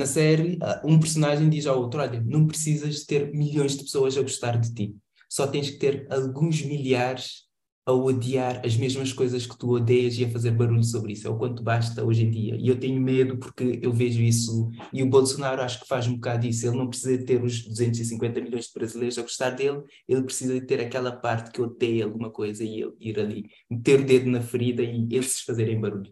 [0.00, 4.16] na série, ah, um personagem diz ao outro, olha, não precisas ter milhões de pessoas
[4.16, 4.96] a gostar de ti,
[5.28, 7.48] só tens que ter alguns milhares
[7.84, 11.26] a odiar as mesmas coisas que tu odeias e a fazer barulho sobre isso.
[11.26, 12.56] É o quanto basta hoje em dia.
[12.56, 14.70] E eu tenho medo porque eu vejo isso.
[14.92, 16.66] E o Bolsonaro acho que faz um bocado isso.
[16.66, 20.80] Ele não precisa ter os 250 milhões de brasileiros a gostar dele, ele precisa ter
[20.80, 24.82] aquela parte que odeia alguma coisa e ele ir ali, meter o dedo na ferida
[24.82, 26.10] e esses fazerem barulho.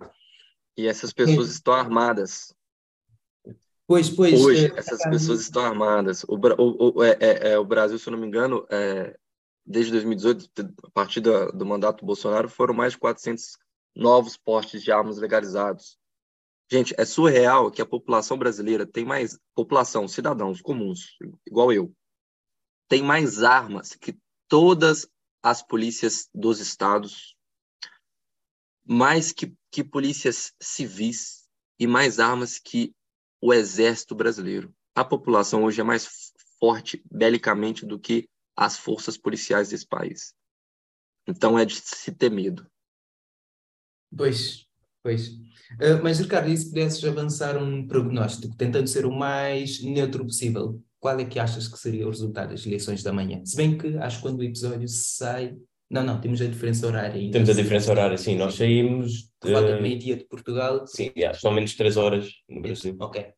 [0.77, 1.53] E essas pessoas é.
[1.53, 2.55] estão armadas.
[3.89, 4.39] Pois, pois.
[4.39, 6.23] Hoje, é, essas pessoas estão armadas.
[6.25, 9.19] O, o, o, é, é, é, o Brasil, se eu não me engano, é,
[9.65, 10.51] desde 2018,
[10.85, 13.57] a partir do, do mandato do Bolsonaro, foram mais de 400
[13.97, 15.99] novos portes de armas legalizados.
[16.71, 21.91] Gente, é surreal que a população brasileira tem mais população, cidadãos comuns, igual eu,
[22.89, 25.09] tem mais armas que todas
[25.43, 27.35] as polícias dos estados,
[28.85, 31.49] mais que, que polícias civis
[31.79, 32.95] e mais armas que
[33.41, 34.75] o exército brasileiro.
[34.95, 40.35] A população hoje é mais forte belicamente do que as forças policiais desse país.
[41.27, 42.67] Então é de se ter medo.
[44.17, 44.67] Pois,
[45.03, 45.29] pois.
[45.29, 50.83] Uh, mas, Ricardo, e se pudesses avançar um prognóstico, tentando ser o mais neutro possível,
[50.99, 53.45] qual é que achas que seria o resultado das eleições da manhã?
[53.45, 55.57] Se bem que acho que quando o episódio sai.
[55.91, 57.33] Não, não, temos a diferença horária ainda.
[57.33, 58.37] Temos a diferença horária, sim.
[58.37, 59.13] Nós saímos.
[59.13, 59.29] De...
[59.41, 60.87] Por volta meio-dia de Portugal.
[60.87, 62.97] Sim, yeah, são menos três horas no Brasil.
[63.01, 63.33] Ok.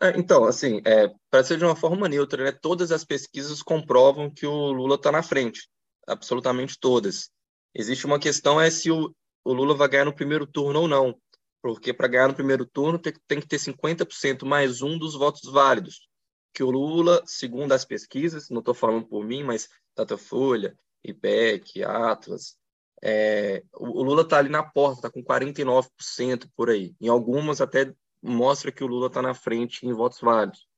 [0.00, 4.30] É, então, assim, é, para ser de uma forma neutra, né, todas as pesquisas comprovam
[4.30, 5.68] que o Lula está na frente,
[6.06, 7.30] absolutamente todas.
[7.74, 11.16] Existe uma questão é se o, o Lula vai ganhar no primeiro turno ou não,
[11.62, 15.50] porque para ganhar no primeiro turno tem, tem que ter 50% mais um dos votos
[15.50, 16.08] válidos,
[16.52, 22.56] que o Lula, segundo as pesquisas, não estou falando por mim, mas Datafolha, IPEC, Atlas,
[23.02, 27.92] é, o, Lula está ali na porta, está com 49% por aí, em algumas até
[28.22, 30.68] mostra que o Lula está na frente em votos válidos.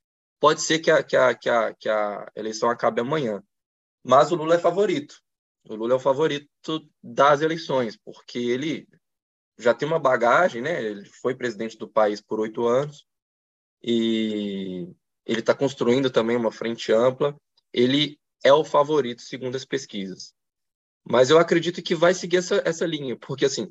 [0.41, 3.43] Pode ser que a, que, a, que, a, que a eleição acabe amanhã,
[4.03, 5.17] mas o Lula é favorito.
[5.69, 6.49] O Lula é o favorito
[7.03, 8.89] das eleições, porque ele
[9.59, 10.83] já tem uma bagagem, né?
[10.83, 13.07] Ele foi presidente do país por oito anos
[13.83, 14.89] e
[15.25, 17.37] ele está construindo também uma frente ampla.
[17.73, 20.33] Ele é o favorito, segundo as pesquisas.
[21.05, 23.69] Mas eu acredito que vai seguir essa, essa linha, porque assim,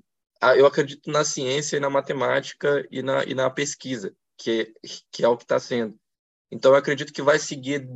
[0.58, 4.74] eu acredito na ciência e na matemática e na, e na pesquisa, que,
[5.12, 5.98] que é o que está sendo.
[6.52, 7.88] Então, eu acredito que vai seguir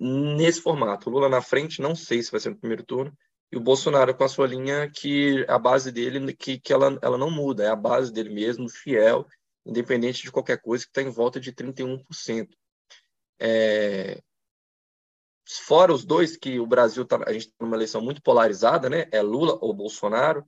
[0.00, 1.08] nesse formato.
[1.08, 3.16] O Lula na frente, não sei se vai ser no primeiro turno,
[3.52, 7.18] e o Bolsonaro com a sua linha que a base dele, que, que ela, ela
[7.18, 9.26] não muda, é a base dele mesmo, fiel,
[9.64, 12.48] independente de qualquer coisa, que está em volta de 31%.
[13.38, 14.20] É...
[15.48, 19.06] Fora os dois, que o Brasil, tá, a gente está numa eleição muito polarizada, né?
[19.10, 20.46] é Lula ou Bolsonaro,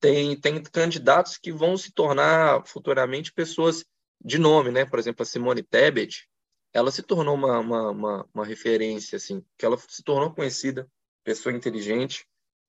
[0.00, 3.84] tem, tem candidatos que vão se tornar futuramente pessoas
[4.22, 4.84] de nome, né?
[4.84, 6.28] Por exemplo, a Simone Tebet,
[6.72, 10.88] ela se tornou uma, uma, uma, uma referência, assim, que ela se tornou conhecida,
[11.24, 12.26] pessoa inteligente.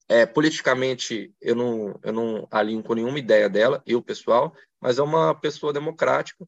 [0.10, 5.04] É, politicamente, eu não, eu não alinho com nenhuma ideia dela, eu, pessoal, mas é
[5.04, 6.48] uma pessoa democrática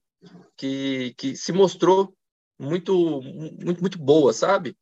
[0.55, 2.15] que, que se mostrou
[2.57, 4.77] muito, muito, muito boa, sabe?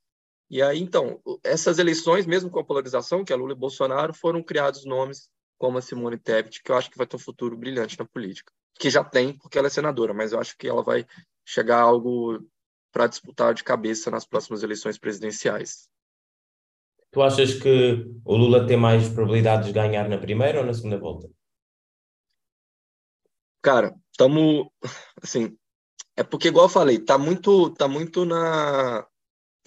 [0.49, 4.41] E aí, então, essas eleições, mesmo com a polarização, que é Lula e Bolsonaro, foram
[4.41, 7.99] criados nomes como a Simone Tebet, que eu acho que vai ter um futuro brilhante
[7.99, 8.53] na política.
[8.79, 11.05] Que já tem, porque ela é senadora, mas eu acho que ela vai
[11.45, 12.39] chegar a algo
[12.91, 15.89] para disputar de cabeça nas próximas eleições presidenciais.
[17.11, 20.97] Tu achas que o Lula tem mais probabilidades de ganhar na primeira ou na segunda
[20.97, 21.29] volta?
[23.61, 24.67] Cara, estamos
[25.21, 25.57] assim,
[26.15, 29.07] é porque igual eu falei, tá muito tá muito na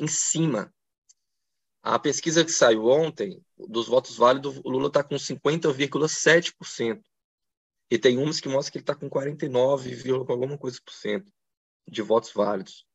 [0.01, 0.73] em cima
[1.83, 7.01] a pesquisa que saiu ontem, dos votos válidos, o Lula está com 50,7%.
[7.91, 11.33] E tem umas que mostram que ele está com 49, alguma coisa por cento
[11.89, 12.87] de votos válidos.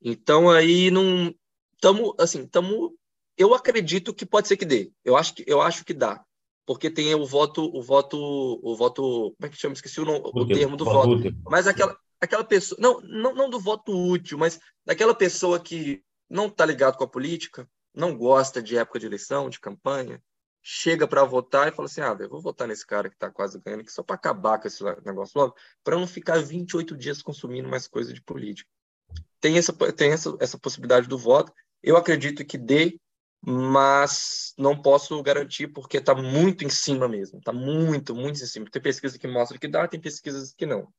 [0.00, 1.34] Então aí não
[1.74, 2.92] estamos assim, estamos
[3.36, 4.92] eu acredito que pode ser que dê.
[5.04, 6.24] Eu acho que eu acho que dá.
[6.64, 8.18] Porque tem o voto, o voto,
[8.62, 9.74] o voto, como é que chama?
[9.74, 11.10] Esqueci o, nome, o termo do voto.
[11.10, 11.32] Útil.
[11.44, 16.46] Mas aquela aquela pessoa, não, não não do voto útil, mas daquela pessoa que não
[16.46, 20.22] está ligado com a política, não gosta de época de eleição, de campanha,
[20.68, 23.60] chega para votar e fala assim: ah, eu vou votar nesse cara que está quase
[23.60, 27.68] ganhando aqui só para acabar com esse negócio logo, para não ficar 28 dias consumindo
[27.68, 28.68] mais coisa de política.
[29.40, 31.52] Tem essa, tem essa, essa possibilidade do voto.
[31.80, 32.98] Eu acredito que dê,
[33.40, 37.38] mas não posso garantir porque está muito em cima mesmo.
[37.38, 38.66] Está muito, muito em cima.
[38.68, 40.92] Tem pesquisa que mostra que dá, tem pesquisas que não.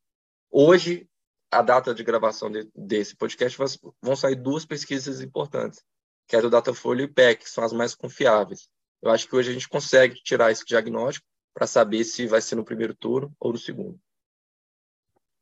[0.50, 1.10] Hoje,
[1.52, 3.58] a data de gravação de, desse podcast,
[4.02, 5.84] vão sair duas pesquisas importantes
[6.28, 8.68] que é do Datafolha e IPEC, que são as mais confiáveis.
[9.02, 12.56] Eu acho que hoje a gente consegue tirar esse diagnóstico para saber se vai ser
[12.56, 13.98] no primeiro turno ou no segundo.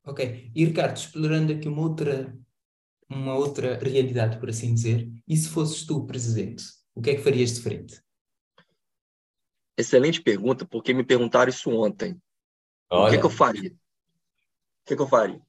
[0.05, 0.51] Ok.
[0.53, 2.37] E Ricardo, explorando aqui uma outra,
[3.09, 6.63] uma outra realidade, por assim dizer, e se fosses tu presidente,
[6.93, 8.05] o que é que farias de frente?
[9.77, 12.17] excelente pergunta, porque me perguntaram isso ontem.
[12.89, 13.07] Olha.
[13.07, 13.71] O que, que eu faria?
[13.71, 15.41] O que, que eu faria?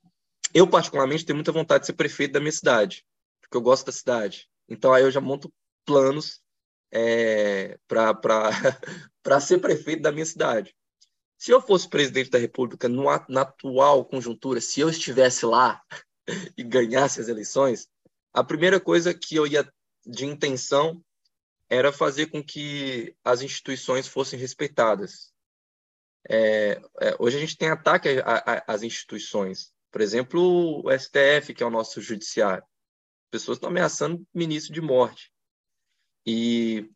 [0.57, 3.05] Eu, particularmente, tenho muita vontade de ser prefeito da minha cidade,
[3.43, 4.49] porque eu gosto da cidade.
[4.67, 5.53] Então, aí eu já monto
[5.85, 6.41] planos
[6.91, 8.15] é, para
[9.39, 10.75] ser prefeito da minha cidade.
[11.37, 15.83] Se eu fosse presidente da República no, na atual conjuntura, se eu estivesse lá
[16.57, 17.87] e ganhasse as eleições,
[18.33, 19.71] a primeira coisa que eu ia
[20.07, 21.05] de intenção
[21.69, 25.31] era fazer com que as instituições fossem respeitadas.
[26.27, 28.09] É, é, hoje a gente tem ataque
[28.67, 29.76] às instituições.
[29.97, 32.63] Por exemplo, o STF, que é o nosso judiciário.
[33.31, 35.33] Pessoas estão ameaçando ministro de morte.
[36.27, 36.91] E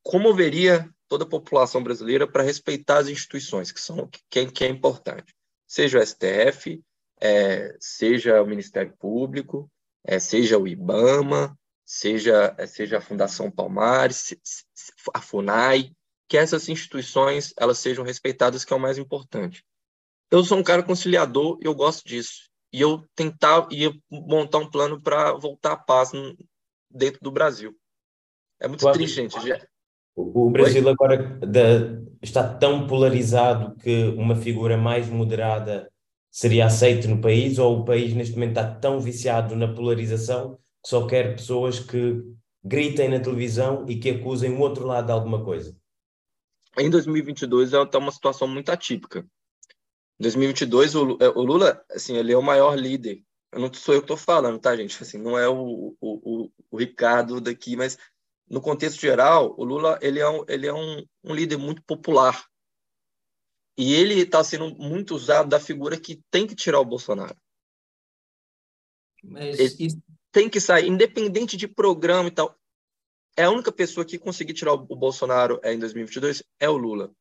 [0.00, 4.64] como veria toda a população brasileira para respeitar as instituições, que são que, é, que
[4.64, 5.34] é importante.
[5.66, 6.80] Seja o STF,
[7.20, 9.68] é, seja o Ministério Público,
[10.04, 14.32] é, seja o IBAMA, seja, é, seja a Fundação Palmares,
[15.12, 15.90] a FUNAI,
[16.28, 19.64] que essas instituições elas sejam respeitadas, que é o mais importante.
[20.30, 22.48] Eu sou um cara conciliador e eu gosto disso.
[22.72, 26.10] E eu tentar ia montar um plano para voltar à paz
[26.90, 27.74] dentro do Brasil.
[28.60, 28.96] É muito claro.
[28.96, 29.36] triste, gente.
[30.16, 30.92] O, o Brasil Oi?
[30.92, 31.40] agora
[32.22, 35.90] está tão polarizado que uma figura mais moderada
[36.30, 40.88] seria aceita no país, ou o país neste momento está tão viciado na polarização que
[40.88, 42.22] só quer pessoas que
[42.64, 45.76] gritem na televisão e que acusem o outro lado de alguma coisa?
[46.76, 49.24] Em 2022 está uma situação muito atípica.
[50.18, 53.22] Em 2022 o, é, o Lula, assim, ele é o maior líder.
[53.52, 55.00] Eu não sou eu que estou falando, tá, gente?
[55.02, 57.96] Assim, não é o, o, o Ricardo daqui, mas
[58.48, 62.46] no contexto geral, o Lula ele é um, ele é um, um líder muito popular.
[63.76, 67.36] E ele está sendo muito usado da figura que tem que tirar o Bolsonaro.
[69.22, 70.00] Mas isso...
[70.30, 72.56] tem que sair, independente de programa e tal.
[73.36, 77.12] É a única pessoa que conseguir tirar o Bolsonaro é, em 2022 é o Lula.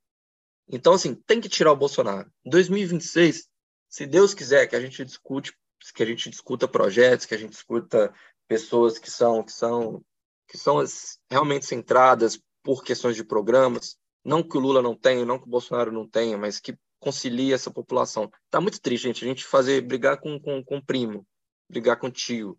[0.68, 2.32] Então, assim, tem que tirar o Bolsonaro.
[2.46, 3.48] Em 2026,
[3.90, 5.54] se Deus quiser que a gente discute,
[5.94, 8.14] que a gente discuta projetos, que a gente discuta
[8.48, 10.04] pessoas que são que são
[10.48, 10.84] que são
[11.30, 15.50] realmente centradas por questões de programas, não que o Lula não tenha, não que o
[15.50, 18.32] Bolsonaro não tenha, mas que concilia essa população.
[18.50, 21.26] Tá muito triste, gente, a gente fazer brigar com com, com primo,
[21.70, 22.58] brigar com tio,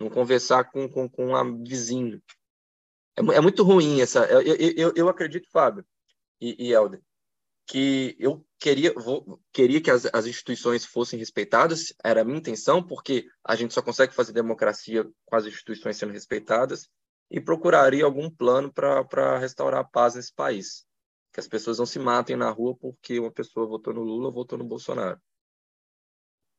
[0.00, 2.22] não conversar com com, com um vizinho.
[3.16, 4.24] É, é, muito ruim essa.
[4.26, 5.84] Eu, eu, eu acredito, Fábio
[6.40, 7.02] e, e Helder,
[7.66, 12.82] que eu queria, vou, queria que as, as instituições fossem respeitadas, era a minha intenção,
[12.82, 16.88] porque a gente só consegue fazer democracia com as instituições sendo respeitadas,
[17.30, 20.84] e procuraria algum plano para restaurar a paz nesse país.
[21.32, 24.34] Que as pessoas não se matem na rua porque uma pessoa votou no Lula ou
[24.34, 25.18] votou no Bolsonaro.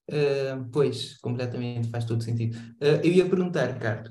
[0.09, 2.57] Uh, pois, completamente, faz todo sentido.
[2.81, 4.09] Uh, eu ia perguntar, Ricardo,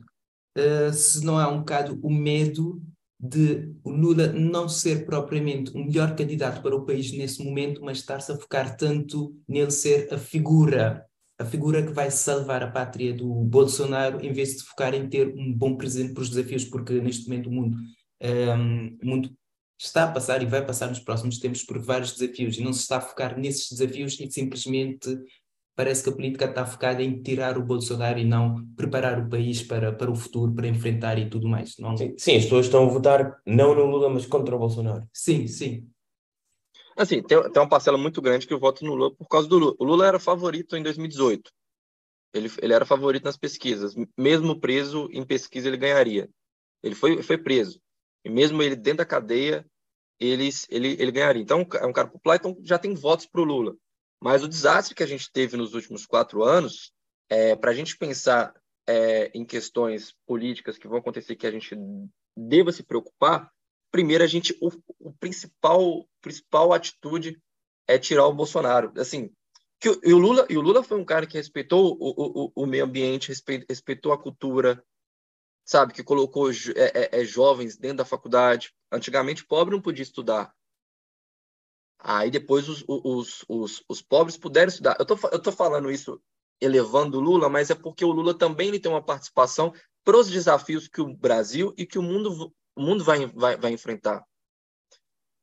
[0.57, 2.81] uh, se não há um bocado o medo
[3.23, 7.99] de o Lula não ser propriamente o melhor candidato para o país nesse momento, mas
[7.99, 11.07] estar-se a focar tanto nele ser a figura
[11.39, 15.29] a figura que vai salvar a pátria do Bolsonaro em vez de focar em ter
[15.29, 17.77] um bom presidente para os desafios, porque neste momento o mundo,
[18.23, 19.31] um, o mundo
[19.79, 22.83] está a passar e vai passar nos próximos tempos por vários desafios e não se
[22.83, 25.19] está a focar nesses desafios e simplesmente
[25.75, 29.63] parece que a política está focada em tirar o Bolsonaro e não preparar o país
[29.63, 31.77] para, para o futuro, para enfrentar e tudo mais.
[31.79, 31.97] Não...
[31.97, 35.07] Sim, sim, as pessoas estão a votar não no Lula, mas contra o Bolsonaro.
[35.13, 35.89] Sim, sim.
[36.97, 39.59] Assim, tem, tem uma parcela muito grande que eu voto no Lula por causa do
[39.59, 39.75] Lula.
[39.79, 41.51] O Lula era favorito em 2018.
[42.35, 43.95] Ele, ele era favorito nas pesquisas.
[44.17, 46.29] Mesmo preso em pesquisa, ele ganharia.
[46.83, 47.81] Ele foi, foi preso.
[48.25, 49.67] E mesmo ele dentro da cadeia,
[50.19, 51.43] ele, ele, ele ganharia.
[51.43, 53.75] Então, é um cara popular, então já tem votos para o Lula.
[54.23, 56.93] Mas o desastre que a gente teve nos últimos quatro anos,
[57.29, 58.55] é, para a gente pensar
[58.87, 61.77] é, em questões políticas que vão acontecer que a gente
[62.37, 63.51] deva se preocupar,
[63.91, 67.37] primeiro a gente o, o principal principal atitude
[67.89, 68.93] é tirar o Bolsonaro.
[68.97, 69.29] Assim,
[69.81, 72.53] que o, e o Lula e o Lula foi um cara que respeitou o, o,
[72.55, 74.85] o meio ambiente, respeitou, respeitou a cultura,
[75.65, 78.73] sabe, que colocou é, é, é, jovens dentro da faculdade.
[78.93, 80.55] Antigamente pobre não podia estudar.
[82.05, 84.97] Aí depois os, os, os, os pobres puderam estudar.
[84.99, 86.21] Eu tô, eu tô falando isso
[86.61, 89.73] elevando o Lula, mas é porque o Lula também ele tem uma participação
[90.05, 93.73] para os desafios que o Brasil e que o mundo o mundo vai, vai, vai
[93.73, 94.25] enfrentar.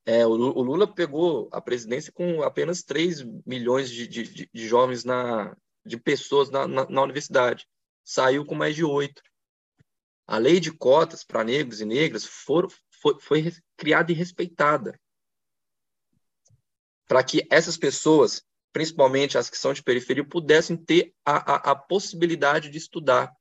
[0.05, 5.03] É, o, o, Lula pegou a presidência com apenas 3 milhões de, de, de jovens,
[5.03, 5.55] na,
[5.85, 7.67] de pessoas na, na, na, universidade.
[8.03, 9.21] Saiu com mais de 8.
[10.27, 14.99] A lei de cotas para negros e negras for, foi, foi criada e respeitada.
[17.09, 18.41] Para que essas pessoas,
[18.71, 23.35] principalmente as que são de periferia, pudessem ter a, a, a possibilidade de estudar.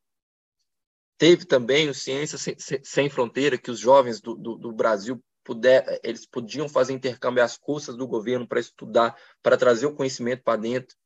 [1.18, 6.00] Teve também o Ciência Sem, Sem Fronteira, que os jovens do, do, do Brasil puder,
[6.02, 10.58] eles podiam fazer intercâmbio às custas do governo para estudar, para trazer o conhecimento para
[10.60, 10.96] dentro.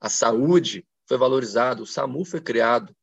[0.00, 2.94] A saúde foi valorizada, o SAMU foi criado,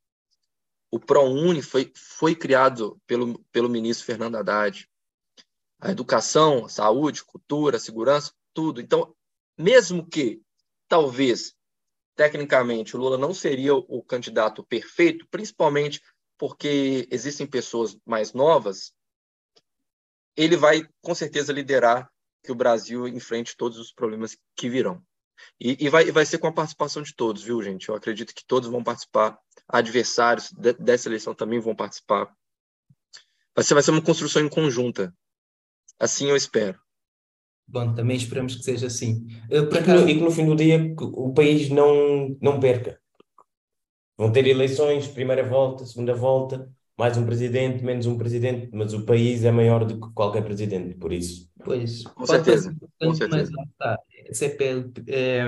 [0.89, 4.89] o ProUni foi, foi criado pelo, pelo ministro Fernando Haddad.
[5.79, 8.81] A educação, a saúde, cultura, segurança, tudo.
[8.81, 9.15] Então,
[9.55, 10.41] mesmo que
[10.87, 11.53] talvez
[12.15, 16.01] tecnicamente o Lula não seria o candidato perfeito, principalmente
[16.39, 18.91] porque existem pessoas mais novas,
[20.35, 22.11] ele vai com certeza liderar
[22.43, 25.05] que o Brasil enfrente todos os problemas que virão.
[25.59, 27.89] E, e vai, vai ser com a participação de todos, viu, gente?
[27.89, 29.37] Eu acredito que todos vão participar.
[29.67, 32.35] Adversários de, dessa eleição também vão participar.
[33.53, 35.15] Vai ser, vai ser uma construção em conjunta.
[35.99, 36.79] Assim eu espero.
[37.67, 39.27] Bom, também esperamos que seja assim.
[39.51, 42.99] Uh, e, que no, e, que no, fim do dia o país não, não perca.
[44.17, 49.05] Vão ter eleições, primeira volta, segunda volta, mais um presidente, menos um presidente, mas o
[49.05, 51.51] país é maior do que qualquer presidente, por isso.
[51.63, 52.75] Pois, com certeza.
[52.99, 53.51] Com certeza.
[53.79, 55.43] Mas, CPLP, é,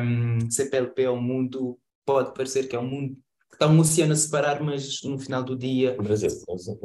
[0.50, 3.16] CPLP é um mundo, pode parecer que é um mundo
[3.50, 5.96] que está um oceano a separar, mas no final do dia.
[5.98, 6.76] O Brasil, não sei.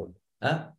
[0.41, 0.73] Ah?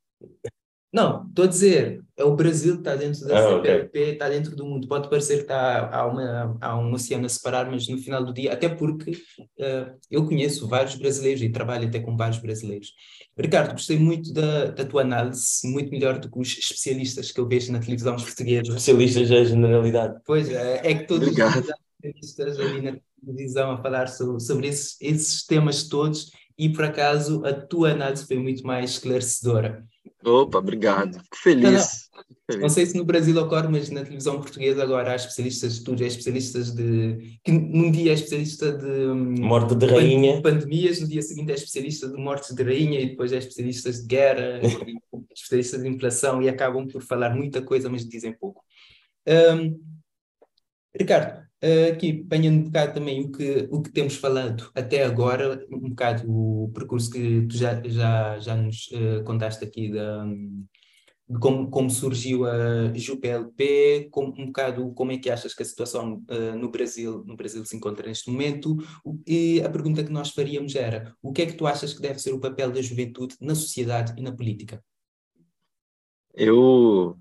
[0.96, 4.14] Não, estou a dizer, é o Brasil que está dentro da ah, CPLP, okay.
[4.14, 4.88] está dentro do mundo.
[4.88, 8.34] Pode parecer que está, há, uma, há um oceano a separar, mas no final do
[8.34, 12.94] dia, até porque uh, eu conheço vários brasileiros e trabalho até com vários brasileiros.
[13.38, 17.48] Ricardo, gostei muito da, da tua análise, muito melhor do que os especialistas que eu
[17.48, 18.70] vejo na televisão portuguesa.
[18.70, 20.22] Especialistas é a generalidade.
[20.26, 21.60] Pois é, é que todos Obrigado.
[21.60, 21.68] os
[22.06, 27.46] especialistas ali na televisão a falar sobre, sobre esses, esses temas todos e por acaso
[27.46, 29.86] a tua análise foi muito mais esclarecedora.
[30.26, 31.14] Opa, obrigado.
[31.20, 32.10] Fico feliz.
[32.50, 35.92] Não, não, sei se no Brasil ocorre, mas na televisão portuguesa agora há especialistas, tu
[35.92, 37.40] és especialistas de.
[37.44, 38.86] que num dia é especialista de.
[38.86, 40.42] Hum, Morte de rainha.
[40.42, 44.08] Pandemias, no dia seguinte é especialista de mortes de rainha e depois é especialistas de
[44.08, 44.62] guerra,
[45.34, 48.64] especialistas de inflação e acabam por falar muita coisa, mas dizem pouco.
[49.28, 49.80] Um,
[50.98, 51.45] Ricardo,
[51.92, 56.24] aqui apanhando um bocado também o que, o que temos falado até agora, um bocado
[56.30, 60.26] o percurso que tu já, já, já nos uh, contaste aqui da,
[61.28, 65.66] de como, como surgiu a JupLP, como, um bocado como é que achas que a
[65.66, 68.78] situação uh, no Brasil no Brasil se encontra neste momento
[69.26, 72.20] e a pergunta que nós faríamos era o que é que tu achas que deve
[72.20, 74.84] ser o papel da juventude na sociedade e na política?
[76.34, 77.18] Eu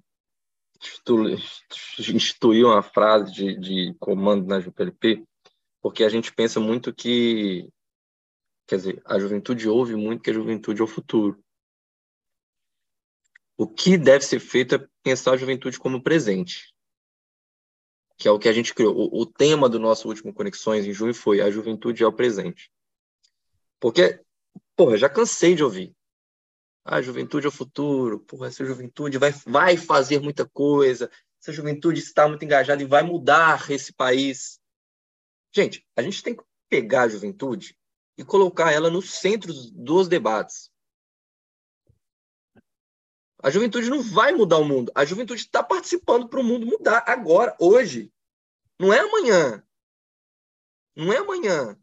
[2.13, 5.25] instituir uma frase de, de comando na JPLP,
[5.81, 7.69] porque a gente pensa muito que,
[8.67, 11.43] quer dizer, a juventude ouve muito que a juventude é o futuro.
[13.57, 16.75] O que deve ser feito é pensar a juventude como presente,
[18.17, 18.97] que é o que a gente criou.
[18.97, 22.71] O, o tema do nosso último Conexões em junho foi a juventude é o presente.
[23.79, 24.21] Porque,
[24.75, 25.95] porra, já cansei de ouvir.
[26.85, 31.11] A juventude é o futuro, porra, essa juventude vai, vai fazer muita coisa,
[31.41, 34.61] essa juventude está muito engajada e vai mudar esse país.
[35.51, 37.77] Gente, a gente tem que pegar a juventude
[38.19, 40.71] e colocar ela no centro dos debates.
[43.43, 44.91] A juventude não vai mudar o mundo.
[44.95, 48.11] A juventude está participando para o mundo mudar agora, hoje.
[48.79, 49.63] Não é amanhã.
[50.97, 51.79] Não é amanhã.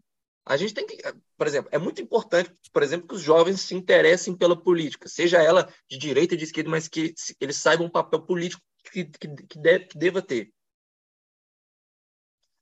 [0.46, 0.98] A gente tem que,
[1.42, 5.42] por exemplo, é muito importante, por exemplo, que os jovens se interessem pela política, seja
[5.42, 9.28] ela de direita ou de esquerda, mas que eles saibam o papel político que, que,
[9.28, 10.54] que, deve, que deva ter.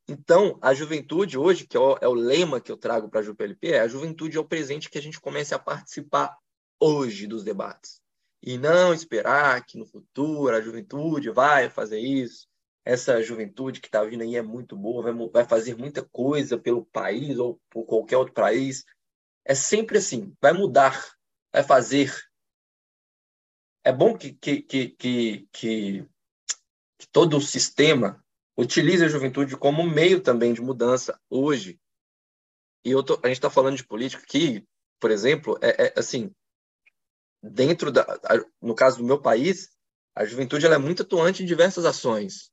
[0.08, 3.24] Então, a juventude hoje, que é o, é o lema que eu trago para a
[3.24, 6.38] JupLP, é a juventude é o presente que a gente comece a participar
[6.80, 8.00] hoje dos debates.
[8.42, 12.48] E não esperar que no futuro a juventude vai fazer isso,
[12.90, 16.84] essa juventude que está vindo aí é muito boa, vai, vai fazer muita coisa pelo
[16.88, 18.84] país ou por qualquer outro país.
[19.46, 21.16] É sempre assim, vai mudar,
[21.54, 22.12] vai fazer.
[23.84, 26.06] É bom que, que, que, que, que,
[26.98, 28.26] que todo o sistema
[28.58, 31.80] utilize a juventude como meio também de mudança hoje.
[32.84, 34.66] E eu tô, a gente está falando de política aqui,
[35.00, 36.34] por exemplo, é, é assim,
[37.44, 38.04] dentro da,
[38.60, 39.70] no caso do meu país,
[40.16, 42.52] a juventude ela é muito atuante em diversas ações.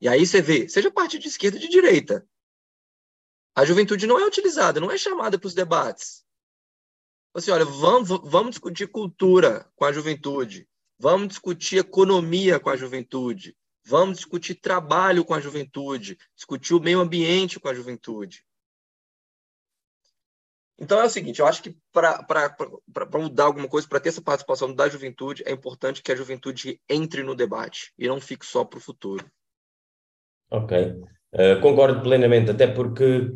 [0.00, 2.26] E aí você vê, seja partido de esquerda ou de direita,
[3.54, 6.24] a juventude não é utilizada, não é chamada para os debates.
[7.34, 10.68] Assim, olha, vamos, vamos discutir cultura com a juventude,
[10.98, 17.00] vamos discutir economia com a juventude, vamos discutir trabalho com a juventude, discutir o meio
[17.00, 18.44] ambiente com a juventude.
[20.80, 24.72] Então é o seguinte, eu acho que para mudar alguma coisa, para ter essa participação
[24.72, 28.78] da juventude, é importante que a juventude entre no debate e não fique só para
[28.78, 29.28] o futuro.
[30.50, 33.32] Ok, uh, concordo plenamente, até porque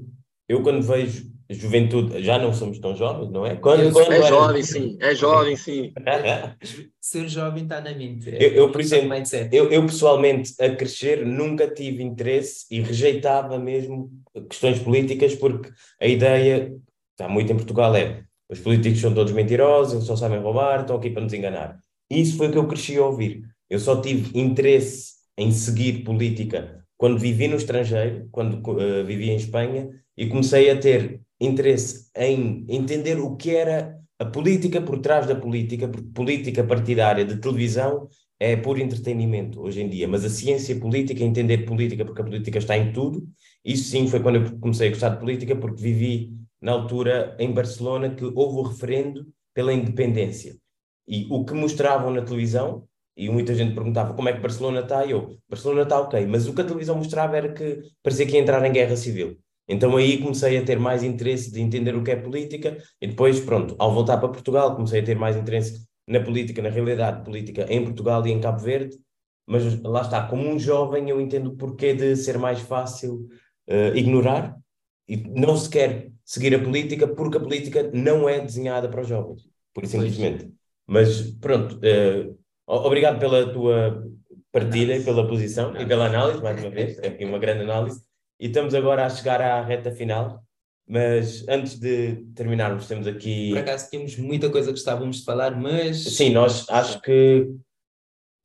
[0.48, 3.56] eu quando vejo juventude, já não somos tão jovens, não é?
[3.56, 4.28] Quando, quando é era...
[4.28, 5.92] jovem, sim, é jovem, sim.
[7.00, 8.30] Ser jovem está na mente.
[8.30, 9.12] É eu, eu, por exemplo,
[9.52, 14.10] eu, eu pessoalmente, a crescer, nunca tive interesse e rejeitava mesmo
[14.48, 16.72] questões políticas, porque a ideia,
[17.10, 21.10] está muito em Portugal, é os políticos são todos mentirosos, só sabem roubar, estão aqui
[21.10, 21.78] para nos enganar.
[22.10, 23.42] Isso foi o que eu cresci a ouvir.
[23.68, 29.34] Eu só tive interesse em seguir política quando vivi no estrangeiro, quando uh, vivi em
[29.34, 35.26] Espanha, e comecei a ter interesse em entender o que era a política por trás
[35.26, 38.06] da política, porque política partidária de televisão
[38.38, 42.58] é puro entretenimento hoje em dia, mas a ciência política, entender política, porque a política
[42.58, 43.26] está em tudo,
[43.64, 47.50] isso sim foi quando eu comecei a gostar de política, porque vivi na altura em
[47.50, 50.56] Barcelona que houve o referendo pela independência.
[51.08, 52.86] E o que mostravam na televisão
[53.16, 56.48] e muita gente perguntava como é que Barcelona está, e eu, Barcelona está ok, mas
[56.48, 59.38] o que a televisão mostrava era que parecia que ia entrar em guerra civil.
[59.68, 63.40] Então aí comecei a ter mais interesse de entender o que é política, e depois,
[63.40, 67.66] pronto, ao voltar para Portugal, comecei a ter mais interesse na política, na realidade política
[67.68, 68.96] em Portugal e em Cabo Verde,
[69.46, 73.28] mas lá está, como um jovem eu entendo o porquê de ser mais fácil
[73.68, 74.56] uh, ignorar
[75.08, 79.08] e não se quer seguir a política porque a política não é desenhada para os
[79.08, 79.42] jovens,
[79.74, 80.50] por simplesmente.
[80.86, 82.38] Mas pronto, uh,
[82.72, 84.02] Obrigado pela tua
[84.50, 88.00] partilha e pela posição e pela análise, mais uma vez, é aqui uma grande análise.
[88.40, 90.42] E estamos agora a chegar à reta final,
[90.88, 93.50] mas antes de terminarmos, temos aqui.
[93.50, 96.02] Por acaso temos muita coisa que gostávamos de falar, mas.
[96.16, 97.46] Sim, nós acho que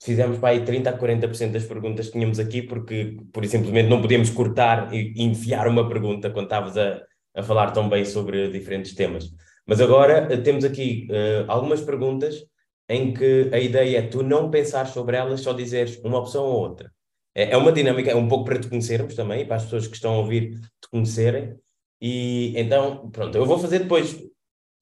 [0.04, 4.02] fizemos para aí 30% a 40% das perguntas que tínhamos aqui, porque por simplesmente não
[4.02, 7.02] podíamos cortar e enfiar uma pergunta quando estavas a,
[7.34, 9.32] a falar tão bem sobre diferentes temas.
[9.66, 12.46] Mas agora eh, temos aqui uh, algumas perguntas
[12.90, 16.60] em que a ideia é tu não pensar sobre elas, só dizeres uma opção ou
[16.60, 16.92] outra.
[17.36, 19.96] É, é uma dinâmica, é um pouco para te conhecermos também, para as pessoas que
[19.96, 21.56] estão a ouvir te conhecerem.
[22.02, 24.18] E então, pronto, eu vou fazer depois.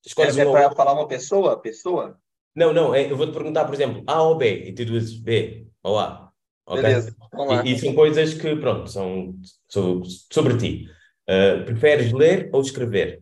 [0.06, 1.60] Escolhes é, para falar uma pessoa?
[1.60, 2.20] Pessoa?
[2.56, 5.18] Não, não, é, eu vou te perguntar, por exemplo, A ou B, e tu dizes
[5.18, 6.32] B ou A.
[6.66, 6.82] Okay?
[6.82, 7.66] Beleza, vamos lá.
[7.66, 9.36] E, e, são coisas que, pronto, são
[9.68, 10.90] sobre, sobre ti.
[11.28, 13.22] Uh, preferes ler ou escrever?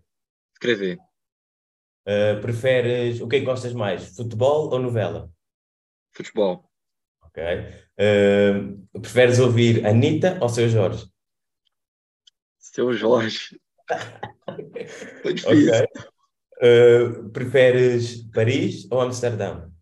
[0.54, 0.98] Escrever.
[2.06, 5.32] Uh, preferes, o que é que gostas mais, futebol ou novela?
[6.12, 6.70] Futebol.
[7.22, 7.43] Ok.
[7.97, 11.08] Uh, preferes ouvir Anitta ou Seu Jorge?
[12.60, 13.60] Seu Jorge.
[15.22, 15.70] Foi difícil.
[15.70, 15.88] Okay.
[16.62, 19.74] Uh, preferes Paris ou Amsterdão?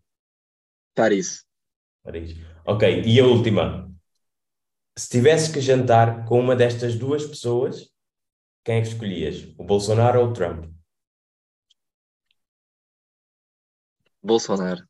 [0.94, 1.44] Paris.
[2.02, 2.36] Paris.
[2.64, 3.90] Ok, e a última.
[4.96, 7.90] Se tivesses que jantar com uma destas duas pessoas,
[8.64, 9.48] quem é que escolhias?
[9.58, 10.66] O Bolsonaro ou o Trump?
[14.22, 14.82] Bolsonaro.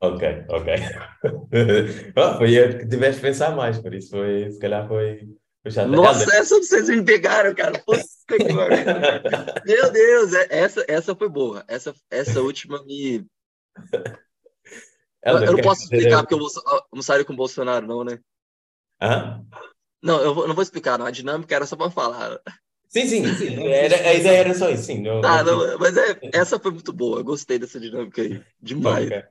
[0.00, 0.74] Ok, ok.
[2.38, 5.28] foi eu que tiveste de pensar mais, por isso foi, se calhar foi.
[5.68, 5.88] chato.
[5.88, 7.82] Nossa, essa vocês me pegaram, cara.
[9.66, 11.64] Meu Deus, é, essa, essa foi boa.
[11.66, 13.26] Essa, essa última me.
[15.24, 16.48] eu, eu não posso explicar porque eu vou,
[16.92, 18.20] não saio com o Bolsonaro, não, né?
[19.02, 19.44] Hã?
[20.00, 21.06] Não, eu, não vou explicar, não.
[21.06, 22.40] A dinâmica era só para falar.
[22.88, 23.54] Sim, sim, sim.
[23.68, 25.02] Era, a ideia era só isso, sim.
[25.02, 27.22] Não, ah, não, mas é, essa foi muito boa.
[27.22, 28.40] Gostei dessa dinâmica aí.
[28.60, 29.06] Demais.
[29.06, 29.22] Okay.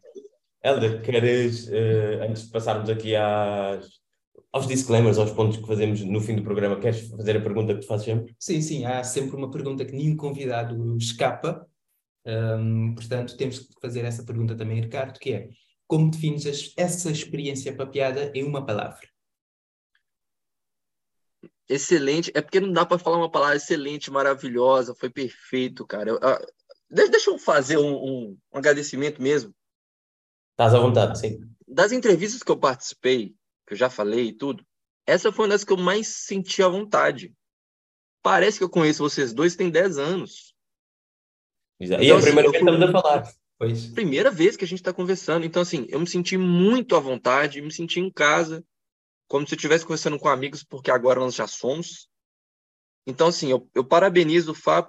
[0.64, 3.88] Helder, queres, uh, antes de passarmos aqui às,
[4.52, 7.82] aos disclaimers, aos pontos que fazemos no fim do programa, queres fazer a pergunta que
[7.82, 8.36] tu fazes sempre?
[8.40, 8.86] Sim, sim.
[8.86, 11.66] Há sempre uma pergunta que nenhum convidado escapa.
[12.26, 15.50] Um, portanto, temos que fazer essa pergunta também, Ricardo, que é
[15.88, 19.08] como defines essa experiência papiada em uma palavra?
[21.70, 22.32] Excelente.
[22.34, 26.12] É porque não dá para falar uma palavra excelente, maravilhosa, foi perfeito, cara.
[26.12, 26.40] Eu, ah,
[26.90, 29.54] deixa eu fazer um, um, um agradecimento mesmo.
[30.52, 31.40] Estás à vontade, sim.
[31.68, 33.36] Das entrevistas que eu participei,
[33.68, 34.66] que eu já falei e tudo,
[35.06, 37.34] essa foi uma das que eu mais senti à vontade.
[38.24, 40.54] Parece que eu conheço vocês dois tem 10 anos.
[41.80, 42.04] Exato.
[42.04, 43.34] Então, e é a assim, primeira vez que estamos a falar.
[43.60, 43.88] Pois.
[43.88, 45.46] Primeira vez que a gente está conversando.
[45.46, 48.64] Então, assim, eu me senti muito à vontade, me senti em casa
[49.28, 52.10] como se eu estivesse conversando com amigos, porque agora nós já somos.
[53.06, 54.86] Então, assim, eu, eu parabenizo o Fá,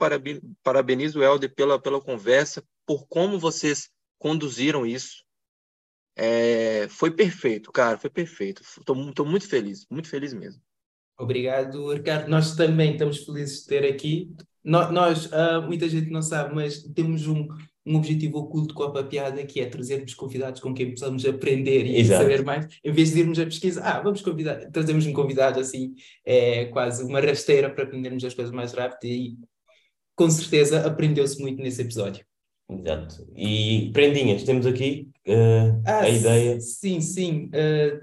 [0.63, 5.25] parabenizo o Helder pela, pela conversa, por como vocês conduziram isso.
[6.17, 8.63] É, foi perfeito, cara, foi perfeito.
[8.63, 10.61] Estou muito feliz, muito feliz mesmo.
[11.17, 12.29] Obrigado, Ricardo.
[12.29, 14.35] Nós também estamos felizes de ter aqui.
[14.65, 17.49] Nós, nós uh, muita gente não sabe, mas temos um,
[17.89, 22.01] um objetivo oculto com a papiada, que é trazermos convidados com quem possamos aprender e
[22.01, 22.23] Exato.
[22.23, 25.95] saber mais, em vez de irmos a pesquisa, ah, vamos convidar, trazemos um convidado assim,
[26.25, 29.39] é quase uma rasteira para aprendermos as coisas mais rápido e
[30.15, 32.25] com certeza aprendeu-se muito nesse episódio.
[32.71, 33.27] Exato.
[33.35, 36.61] E prendinhas, temos aqui uh, ah, a ideia.
[36.61, 37.47] Sim, sim.
[37.47, 37.99] Uh,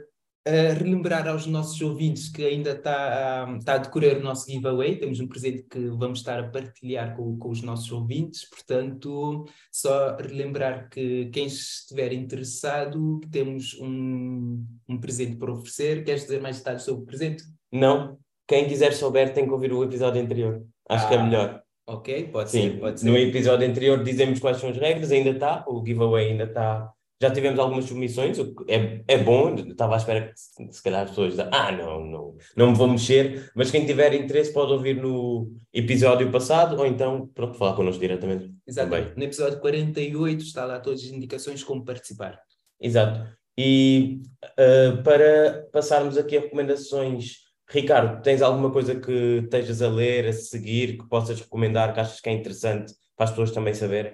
[0.48, 5.20] Uh, relembrar aos nossos ouvintes que ainda está um, a decorrer o nosso giveaway, temos
[5.20, 10.88] um presente que vamos estar a partilhar com, com os nossos ouvintes, portanto, só relembrar
[10.89, 16.04] que quem estiver interessado, temos um, um presente para oferecer.
[16.04, 17.43] Queres dizer mais detalhes sobre o presente?
[17.72, 21.24] Não, quem quiser souber tem que ouvir o episódio anterior, acho ah, que é ah,
[21.24, 21.64] melhor.
[21.88, 23.06] Ok, pode Sim, ser, pode ser.
[23.08, 26.91] No episódio anterior dizemos quais são as regras, ainda está, o giveaway ainda está
[27.22, 28.38] já tivemos algumas submissões,
[28.68, 32.38] é, é bom, estava à espera que se, calhar as pessoas dizem, ah, não, não,
[32.55, 37.28] não me vou mexer, mas quem tiver interesse pode ouvir no episódio passado ou então,
[37.34, 38.51] pronto, falar connosco diretamente.
[38.68, 39.16] Exatamente.
[39.16, 42.39] No episódio 48 está lá todas as indicações como participar.
[42.80, 43.26] Exato.
[43.57, 50.28] E uh, para passarmos aqui a recomendações, Ricardo, tens alguma coisa que estejas a ler,
[50.28, 54.13] a seguir, que possas recomendar, que achas que é interessante para as pessoas também saberem?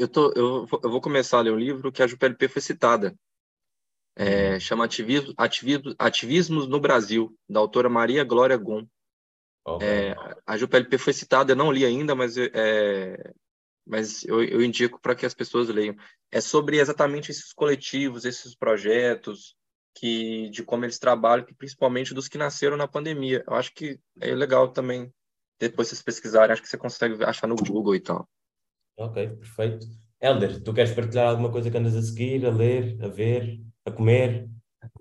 [0.00, 3.14] Eu, tô, eu, eu vou começar a ler um livro que a JPLP foi citada.
[4.16, 8.86] É, chama Ativismo, Ativismo, Ativismos no Brasil, da autora Maria Glória Gon.
[9.64, 9.86] Okay.
[9.86, 10.14] É,
[10.46, 13.32] a JPLP foi citada, eu não li ainda, mas, é,
[13.86, 15.94] mas eu, eu indico para que as pessoas leiam.
[16.30, 19.54] É sobre exatamente esses coletivos, esses projetos,
[19.94, 23.44] que de como eles trabalham, principalmente dos que nasceram na pandemia.
[23.46, 25.12] Eu acho que é legal também,
[25.58, 28.26] depois vocês pesquisarem, acho que você consegue achar no Google e tal.
[28.96, 29.86] Ok, perfeito.
[30.20, 33.90] Helder, tu queres partilhar alguma coisa que andas a seguir, a ler, a ver, a
[33.90, 34.48] comer?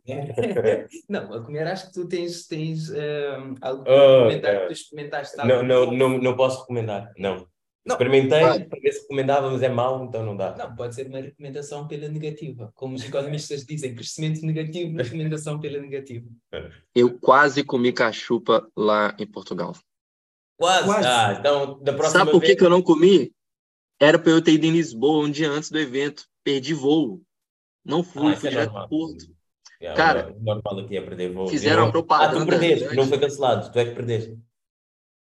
[1.10, 4.74] não, a comer acho que tu tens, tens um, algo para oh, comentar que tu
[4.74, 5.38] experimentaste.
[5.38, 7.48] Não, não, não, não posso recomendar, não.
[7.86, 7.96] não.
[7.96, 10.56] Experimentei para ver se recomendava, mas é mau, então não dá.
[10.56, 12.72] Não, pode ser uma recomendação pela negativa.
[12.76, 16.28] Como os economistas dizem, crescimento negativo, recomendação pela negativa.
[16.96, 19.76] Eu quase comi cachupa lá em Portugal.
[20.58, 20.86] Quase?
[20.86, 21.08] quase.
[21.08, 22.58] Ah, então da próxima Sabe por vez...
[22.58, 23.32] que eu não comi?
[24.00, 26.26] Era para eu ter ido em Lisboa um dia antes do evento.
[26.44, 27.22] Perdi voo.
[27.84, 29.26] Não fui, ah, fui é direto para Porto.
[29.82, 31.48] É, Cara, normal aqui é perder voo.
[31.48, 32.38] Fizeram a propaganda.
[32.38, 34.38] Ah, tu perdeste, não foi cancelado, tu é que perdeste.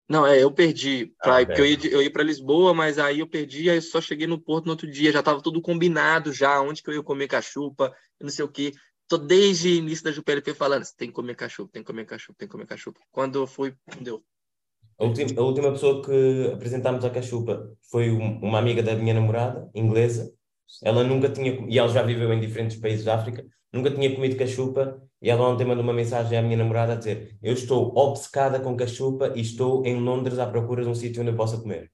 [0.10, 1.14] Não, é, eu perdi.
[1.22, 3.82] Pra, ah, porque eu ia, eu ia para Lisboa, mas aí eu perdi, aí eu
[3.82, 5.12] só cheguei no Porto no outro dia.
[5.12, 8.72] Já estava tudo combinado já, onde que eu ia comer cachupa, não sei o quê.
[9.08, 12.36] Tô desde o início da JPLP falando, tem que comer cachupa, tem que comer cachupa,
[12.38, 13.00] tem que comer cachupa.
[13.12, 14.24] Quando eu fui, não deu.
[15.00, 19.14] A última, a última pessoa que apresentámos a cachupa foi um, uma amiga da minha
[19.14, 20.34] namorada, inglesa.
[20.84, 24.36] Ela nunca tinha, e ela já viveu em diferentes países da África, nunca tinha comido
[24.36, 25.00] cachupa.
[25.22, 28.76] E ela ontem mandou uma mensagem à minha namorada a dizer: Eu estou obcecada com
[28.76, 31.92] cachupa e estou em Londres à procura de um sítio onde eu possa comer.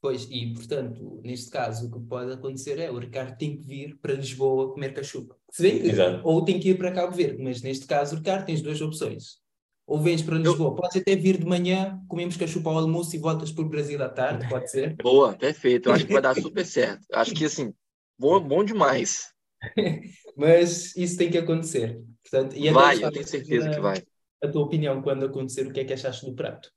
[0.00, 3.98] Pois, e portanto, neste caso, o que pode acontecer é o Ricardo tem que vir
[4.00, 5.36] para Lisboa comer cachupa.
[5.50, 6.20] Se bem que, Exato.
[6.22, 9.43] ou tem que ir para Cabo Verde, mas neste caso, o Ricardo tens duas opções
[9.86, 10.74] ou vens para Lisboa, eu...
[10.74, 14.08] podes até vir de manhã, comemos cachupa ao almoço e voltas para o Brasil à
[14.08, 14.96] tarde, pode ser?
[14.96, 15.88] Boa, perfeito.
[15.88, 17.04] Eu acho que vai dar super certo.
[17.12, 17.72] Acho que assim,
[18.18, 19.32] bom, bom demais.
[20.36, 22.00] Mas isso tem que acontecer.
[22.22, 24.02] Portanto, e vai, eu tenho certeza a, que vai.
[24.42, 26.70] A tua opinião quando acontecer, o que é que achaste do prato?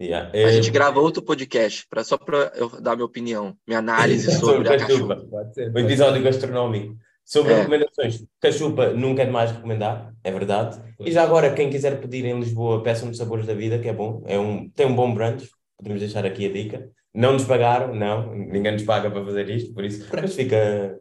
[0.00, 0.30] Yeah.
[0.32, 4.66] A gente grava outro podcast, pra, só para eu dar minha opinião, minha análise sobre,
[4.66, 5.16] sobre a cachupa.
[5.30, 6.96] Pode ser, pode o episódio ser.
[7.30, 7.58] Sobre é.
[7.58, 10.82] recomendações, cachupa nunca é demais recomendar, é verdade.
[10.98, 14.24] E já agora, quem quiser pedir em Lisboa, peçam-nos Sabores da Vida, que é bom.
[14.26, 16.90] É um, tem um bom brunch, podemos deixar aqui a dica.
[17.14, 20.98] Não nos pagaram, não, ninguém nos paga para fazer isto, por isso mas fica.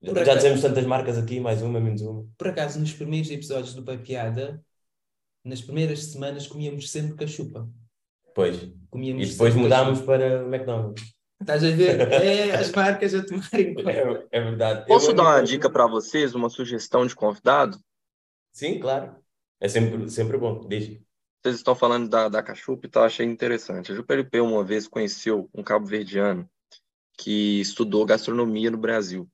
[0.00, 2.26] Por já acaso, dizemos tantas marcas aqui, mais uma, menos uma.
[2.36, 4.60] Por acaso, nos primeiros episódios do Pai Piada,
[5.44, 7.68] nas primeiras semanas comíamos sempre cachupa.
[8.34, 8.68] Pois.
[8.90, 10.18] Comíamos e depois mudámos cachupa.
[10.18, 11.17] para McDonald's.
[11.40, 12.00] Estás a ver?
[12.12, 13.90] É as marcas a tomarem conta.
[13.90, 14.86] É, é verdade.
[14.86, 17.78] Posso eu dar uma dica para vocês, uma sugestão de convidado?
[18.52, 19.14] Sim, claro.
[19.60, 20.66] É sempre, sempre bom.
[20.66, 21.00] Deixa.
[21.42, 23.92] Vocês estão falando da, da cachupa e tal, achei interessante.
[23.92, 26.48] A Juperipê uma vez conheceu um cabo-verdiano
[27.16, 29.28] que estudou gastronomia no Brasil.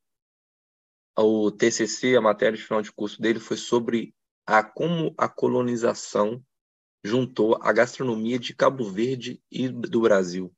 [1.17, 4.15] O TCC, a matéria de final de curso dele, foi sobre
[4.47, 6.43] a como a colonização
[7.03, 10.53] juntou a gastronomia de Cabo Verde e do Brasil.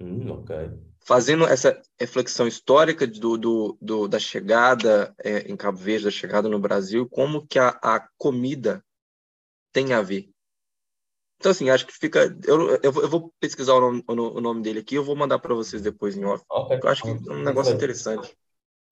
[0.00, 0.70] Hum, ok.
[1.04, 6.48] Fazendo essa reflexão histórica do, do, do da chegada é, em Cabo Verde, da chegada
[6.48, 8.84] no Brasil, como que a, a comida
[9.72, 10.30] tem a ver.
[11.38, 12.36] Então, assim, acho que fica.
[12.44, 15.38] Eu, eu, vou, eu vou pesquisar o nome, o nome dele aqui, eu vou mandar
[15.38, 16.44] para vocês depois em off.
[16.50, 16.80] Okay.
[16.82, 18.36] Eu acho que é um negócio interessante.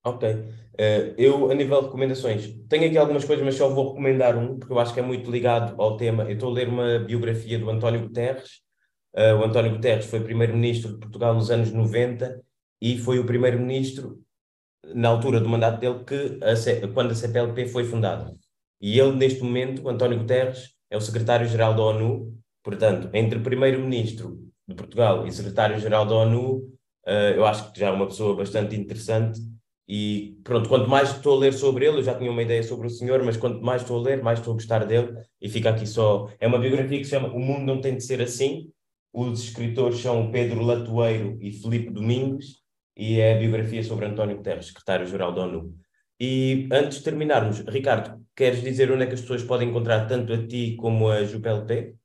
[0.04, 0.30] Ok.
[0.30, 4.57] Uh, eu, a nível de recomendações, tenho aqui algumas coisas, mas só vou recomendar um,
[4.57, 6.22] porque eu acho que é muito ligado ao tema.
[6.22, 8.62] Eu estou a ler uma biografia do António Guterres,
[9.16, 12.42] o António Guterres foi primeiro-ministro de Portugal nos anos 90
[12.80, 14.20] e foi o primeiro-ministro,
[14.94, 18.34] na altura do mandato dele, que a quando a CPLP foi fundada.
[18.80, 24.38] E ele, neste momento, o António Guterres, é o secretário-geral da ONU, portanto, entre primeiro-ministro
[24.68, 26.58] de Portugal e secretário-geral da ONU,
[27.06, 29.40] uh, eu acho que já é uma pessoa bastante interessante
[29.88, 32.88] E pronto, quanto mais estou a ler sobre ele, eu já tinha uma ideia sobre
[32.88, 35.16] o senhor, mas quanto mais estou a ler, mais estou a gostar dele.
[35.40, 36.28] E fica aqui só.
[36.40, 38.72] É uma biografia que se chama O Mundo Não Tem de Ser Assim.
[39.18, 42.62] Os escritores são Pedro Latoeiro e Felipe Domingos,
[42.94, 45.74] e é a biografia sobre António Guterres, secretário-geral da ONU.
[46.20, 50.34] E antes de terminarmos, Ricardo, queres dizer onde é que as pessoas podem encontrar tanto
[50.34, 51.96] a ti como a JupLP?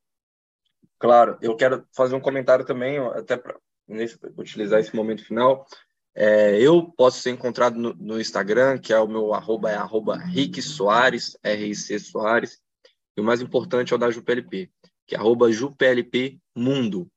[0.98, 3.58] Claro, eu quero fazer um comentário também, até para
[4.38, 5.66] utilizar esse momento final.
[6.14, 10.16] É, eu posso ser encontrado no, no, Instagram, que é o meu arroba, é arroba
[10.16, 12.58] Rick Soares, R-I-C Soares,
[13.14, 14.70] e o mais importante é o da JupLP,
[15.06, 17.10] que é arroba JupLP Mundo.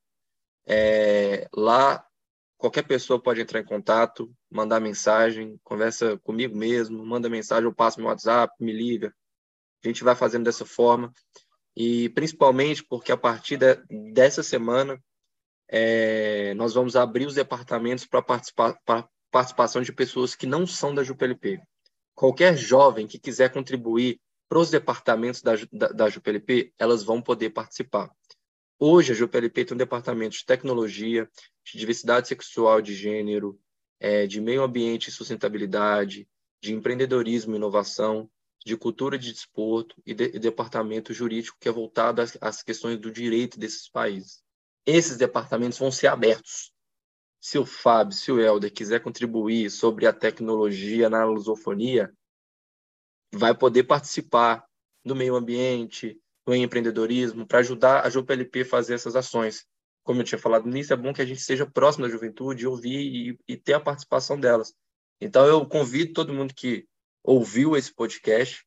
[0.66, 2.04] É, lá,
[2.56, 8.00] qualquer pessoa pode entrar em contato, mandar mensagem, conversa comigo mesmo, manda mensagem, eu passo
[8.00, 9.14] meu WhatsApp, me liga.
[9.84, 11.12] A gente vai fazendo dessa forma.
[11.76, 13.76] E principalmente porque a partir de,
[14.12, 14.98] dessa semana
[15.68, 18.78] é, nós vamos abrir os departamentos para participar,
[19.30, 21.60] participação de pessoas que não são da JupLP.
[22.14, 24.18] Qualquer jovem que quiser contribuir
[24.48, 26.06] para os departamentos da, da, da
[26.78, 28.10] elas vão poder participar.
[28.78, 31.28] Hoje, a JupLP tem um departamento de tecnologia,
[31.64, 33.58] de diversidade sexual de gênero,
[33.98, 36.28] é, de meio ambiente e sustentabilidade,
[36.60, 38.30] de empreendedorismo e inovação,
[38.64, 42.98] de cultura de desporto e, de, e departamento jurídico que é voltado às, às questões
[42.98, 44.42] do direito desses países.
[44.84, 46.72] Esses departamentos vão ser abertos.
[47.40, 52.12] Se o Fábio, se o Helder quiser contribuir sobre a tecnologia na lusofonia,
[53.36, 54.64] vai poder participar
[55.04, 59.66] do meio ambiente, do empreendedorismo, para ajudar a JPLP a fazer essas ações
[60.06, 62.96] como eu tinha falado início, é bom que a gente seja próximo da juventude, ouvir
[62.96, 64.72] e, e ter a participação delas.
[65.20, 66.86] Então, eu convido todo mundo que
[67.24, 68.64] ouviu esse podcast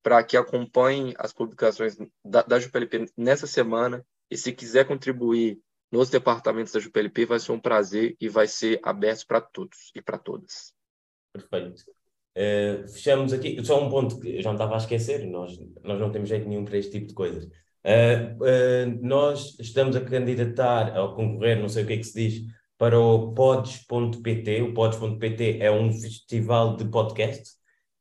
[0.00, 5.58] para que acompanhe as publicações da, da JPLP nessa semana e se quiser contribuir
[5.90, 10.00] nos departamentos da JPLP, vai ser um prazer e vai ser aberto para todos e
[10.00, 10.72] para todas.
[11.32, 11.95] Perfeito.
[12.36, 13.64] Uh, fechamos aqui.
[13.64, 16.46] Só um ponto que eu já não estava a esquecer: nós, nós não temos jeito
[16.46, 17.44] nenhum para este tipo de coisas.
[17.44, 22.28] Uh, uh, nós estamos a candidatar, a concorrer, não sei o que é que se
[22.28, 24.62] diz, para o pods.pt.
[24.62, 27.54] O pods.pt é um festival de podcast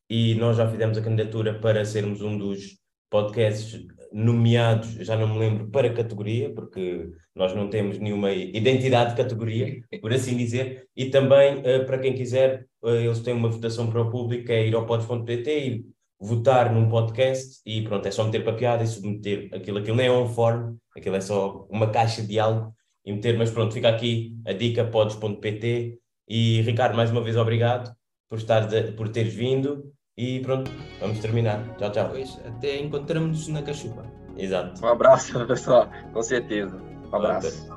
[0.10, 2.78] e nós já fizemos a candidatura para sermos um dos
[3.10, 3.86] podcasts
[4.16, 9.82] nomeados, já não me lembro, para categoria, porque nós não temos nenhuma identidade de categoria,
[10.02, 14.10] por assim dizer, e também, uh, para quem quiser, eles têm uma votação para o
[14.10, 15.86] público, é ir ao pods.pt e
[16.18, 19.80] votar num podcast e pronto, é só meter para piada e submeter aquilo.
[19.80, 22.74] Aquilo nem é um form, aquilo é só uma caixa de algo
[23.06, 26.00] e meter, mas pronto, fica aqui a dica podes.pt
[26.30, 27.94] e Ricardo, mais uma vez obrigado
[28.30, 31.64] por, estar de, por teres vindo e pronto, vamos terminar.
[31.78, 32.10] Tchau, tchau.
[32.10, 34.04] Pois, até encontramos-nos na cachupa.
[34.38, 34.86] Exato.
[34.86, 36.82] Um abraço, pessoal, com certeza.
[37.12, 37.76] Um abraço.